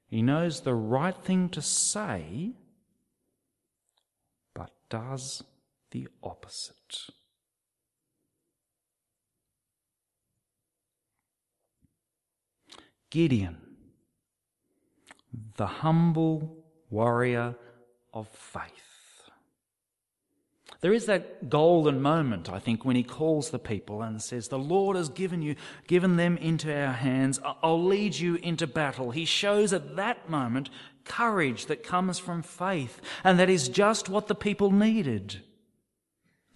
He 0.06 0.22
knows 0.22 0.60
the 0.60 0.74
right 0.74 1.16
thing 1.16 1.48
to 1.50 1.62
say, 1.62 2.52
but 4.54 4.70
does 4.90 5.42
the 5.90 6.08
opposite. 6.22 7.06
Gideon, 13.10 13.71
the 15.56 15.66
humble 15.66 16.64
warrior 16.90 17.54
of 18.12 18.28
faith. 18.28 18.70
There 20.82 20.92
is 20.92 21.06
that 21.06 21.48
golden 21.48 22.02
moment, 22.02 22.50
I 22.50 22.58
think, 22.58 22.84
when 22.84 22.96
he 22.96 23.04
calls 23.04 23.50
the 23.50 23.58
people 23.60 24.02
and 24.02 24.20
says, 24.20 24.48
The 24.48 24.58
Lord 24.58 24.96
has 24.96 25.08
given 25.08 25.40
you, 25.40 25.54
given 25.86 26.16
them 26.16 26.36
into 26.36 26.74
our 26.74 26.92
hands. 26.92 27.38
I'll 27.62 27.82
lead 27.82 28.16
you 28.16 28.34
into 28.36 28.66
battle. 28.66 29.12
He 29.12 29.24
shows 29.24 29.72
at 29.72 29.94
that 29.94 30.28
moment 30.28 30.70
courage 31.04 31.66
that 31.66 31.84
comes 31.84 32.18
from 32.18 32.42
faith, 32.42 33.00
and 33.22 33.38
that 33.38 33.48
is 33.48 33.68
just 33.68 34.08
what 34.08 34.26
the 34.26 34.34
people 34.34 34.72
needed. 34.72 35.42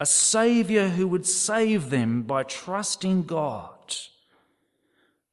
A 0.00 0.06
Saviour 0.06 0.88
who 0.88 1.06
would 1.06 1.24
save 1.24 1.90
them 1.90 2.22
by 2.22 2.42
trusting 2.42 3.22
God. 3.24 3.94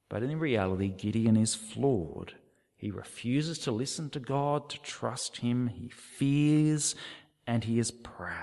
But 0.08 0.21
in 0.21 0.39
reality, 0.39 0.89
Gideon 0.89 1.36
is 1.36 1.56
flawed. 1.56 2.36
He 2.83 2.91
refuses 2.91 3.59
to 3.59 3.71
listen 3.71 4.09
to 4.09 4.19
God, 4.19 4.69
to 4.69 4.81
trust 4.81 5.37
Him. 5.37 5.67
He 5.67 5.87
fears, 5.87 6.95
and 7.47 7.63
he 7.63 7.79
is 7.79 7.91
proud. 7.91 8.35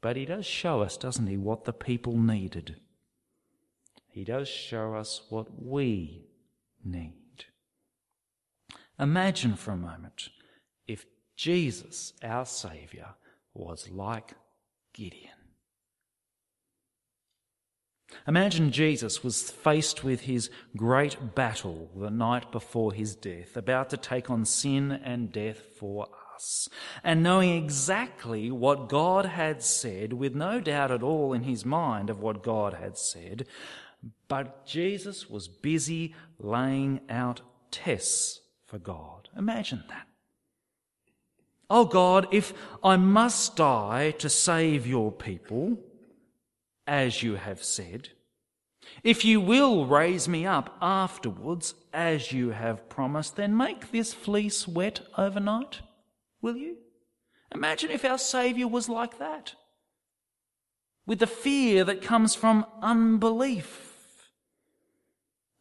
But 0.00 0.16
he 0.16 0.24
does 0.24 0.44
show 0.44 0.82
us, 0.82 0.96
doesn't 0.96 1.28
he, 1.28 1.36
what 1.36 1.62
the 1.62 1.72
people 1.72 2.18
needed. 2.18 2.80
He 4.08 4.24
does 4.24 4.48
show 4.48 4.96
us 4.96 5.22
what 5.28 5.46
we 5.62 6.24
need. 6.84 7.44
Imagine 8.98 9.54
for 9.54 9.70
a 9.70 9.76
moment 9.76 10.30
if 10.88 11.06
Jesus, 11.36 12.14
our 12.20 12.46
Saviour, 12.46 13.14
was 13.54 13.88
like 13.88 14.32
Gideon. 14.92 15.33
Imagine 18.26 18.70
Jesus 18.70 19.22
was 19.22 19.50
faced 19.50 20.04
with 20.04 20.22
his 20.22 20.50
great 20.76 21.34
battle 21.34 21.90
the 21.96 22.10
night 22.10 22.50
before 22.52 22.92
his 22.92 23.14
death, 23.14 23.56
about 23.56 23.90
to 23.90 23.96
take 23.96 24.30
on 24.30 24.44
sin 24.44 24.92
and 24.92 25.32
death 25.32 25.60
for 25.78 26.08
us. 26.34 26.68
And 27.02 27.22
knowing 27.22 27.62
exactly 27.62 28.50
what 28.50 28.88
God 28.88 29.26
had 29.26 29.62
said, 29.62 30.12
with 30.12 30.34
no 30.34 30.60
doubt 30.60 30.90
at 30.90 31.02
all 31.02 31.32
in 31.32 31.42
his 31.42 31.64
mind 31.64 32.10
of 32.10 32.20
what 32.20 32.42
God 32.42 32.74
had 32.74 32.98
said, 32.98 33.46
but 34.28 34.66
Jesus 34.66 35.30
was 35.30 35.48
busy 35.48 36.14
laying 36.38 37.00
out 37.08 37.40
tests 37.70 38.40
for 38.66 38.78
God. 38.78 39.28
Imagine 39.36 39.84
that. 39.88 40.06
Oh 41.70 41.84
God, 41.84 42.28
if 42.30 42.52
I 42.82 42.96
must 42.96 43.56
die 43.56 44.10
to 44.18 44.28
save 44.28 44.86
your 44.86 45.10
people, 45.10 45.78
as 46.86 47.22
you 47.22 47.36
have 47.36 47.62
said, 47.62 48.10
if 49.02 49.24
you 49.24 49.40
will 49.40 49.86
raise 49.86 50.28
me 50.28 50.46
up 50.46 50.76
afterwards, 50.80 51.74
as 51.92 52.32
you 52.32 52.50
have 52.50 52.88
promised, 52.88 53.36
then 53.36 53.56
make 53.56 53.90
this 53.90 54.12
fleece 54.12 54.68
wet 54.68 55.00
overnight. 55.16 55.80
Will 56.42 56.56
you? 56.56 56.76
Imagine 57.54 57.90
if 57.90 58.04
our 58.04 58.18
Saviour 58.18 58.68
was 58.68 58.88
like 58.88 59.18
that, 59.18 59.54
with 61.06 61.18
the 61.18 61.26
fear 61.26 61.84
that 61.84 62.02
comes 62.02 62.34
from 62.34 62.66
unbelief. 62.82 64.30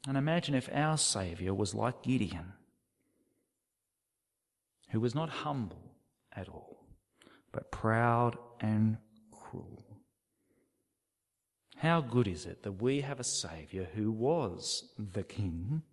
And 0.08 0.18
imagine 0.18 0.56
if 0.56 0.70
our 0.74 0.98
Saviour 0.98 1.54
was 1.54 1.74
like 1.74 2.04
Gideon, 2.04 2.54
who 4.90 5.00
was 5.00 5.16
not 5.16 5.30
humble 5.30 5.96
at 6.36 6.50
all, 6.50 6.86
but 7.52 7.72
proud 7.72 8.38
and. 8.60 8.98
How 11.84 12.00
good 12.00 12.30
is 12.30 12.46
it 12.46 12.64
that 12.64 12.82
we 12.82 13.02
have 13.02 13.20
a 13.20 13.26
Saviour 13.26 13.86
who 13.94 14.10
was 14.10 14.94
the 14.98 15.24
King 15.24 15.84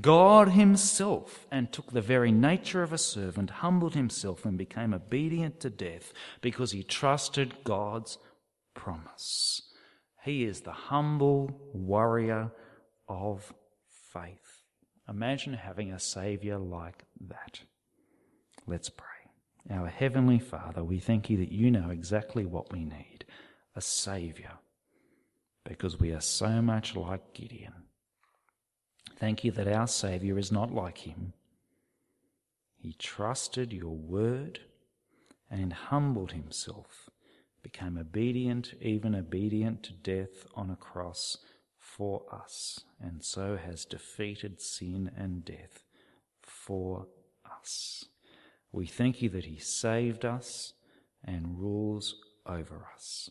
God 0.00 0.50
Himself, 0.50 1.48
and 1.50 1.72
took 1.72 1.90
the 1.90 2.00
very 2.00 2.30
nature 2.30 2.84
of 2.84 2.92
a 2.92 2.98
servant, 2.98 3.50
humbled 3.50 3.94
Himself, 3.94 4.44
and 4.44 4.56
became 4.56 4.94
obedient 4.94 5.58
to 5.60 5.70
death 5.70 6.12
because 6.40 6.70
He 6.70 6.84
trusted 6.84 7.64
God's 7.64 8.18
promise. 8.74 9.62
He 10.24 10.44
is 10.44 10.60
the 10.60 10.70
humble 10.70 11.60
warrior 11.74 12.52
of 13.08 13.52
faith. 14.12 14.62
Imagine 15.08 15.54
having 15.54 15.90
a 15.90 15.98
Saviour 15.98 16.58
like 16.58 17.04
that. 17.26 17.62
Let's 18.68 18.90
pray. 18.90 19.06
Our 19.68 19.88
Heavenly 19.88 20.38
Father, 20.38 20.84
we 20.84 21.00
thank 21.00 21.28
you 21.28 21.38
that 21.38 21.50
you 21.50 21.72
know 21.72 21.90
exactly 21.90 22.44
what 22.46 22.72
we 22.72 22.84
need 22.84 23.24
a 23.74 23.80
Saviour, 23.80 24.58
because 25.68 26.00
we 26.00 26.12
are 26.12 26.20
so 26.20 26.62
much 26.62 26.96
like 26.96 27.34
Gideon. 27.34 27.74
Thank 29.18 29.44
you 29.44 29.52
that 29.52 29.68
our 29.68 29.86
Saviour 29.86 30.38
is 30.38 30.50
not 30.50 30.72
like 30.72 30.98
him. 30.98 31.34
He 32.78 32.94
trusted 32.94 33.72
your 33.72 33.94
word 33.94 34.60
and 35.50 35.72
humbled 35.72 36.32
himself, 36.32 37.10
became 37.62 37.98
obedient, 37.98 38.74
even 38.80 39.14
obedient 39.14 39.82
to 39.84 39.92
death 39.92 40.46
on 40.54 40.70
a 40.70 40.76
cross 40.76 41.36
for 41.78 42.22
us, 42.32 42.80
and 42.98 43.22
so 43.22 43.56
has 43.56 43.84
defeated 43.84 44.62
sin 44.62 45.10
and 45.16 45.44
death 45.44 45.84
for 46.42 47.08
us. 47.44 48.06
We 48.72 48.86
thank 48.86 49.20
you 49.20 49.28
that 49.30 49.44
he 49.44 49.58
saved 49.58 50.24
us 50.24 50.72
and 51.22 51.58
rules 51.58 52.14
over 52.46 52.86
us. 52.94 53.30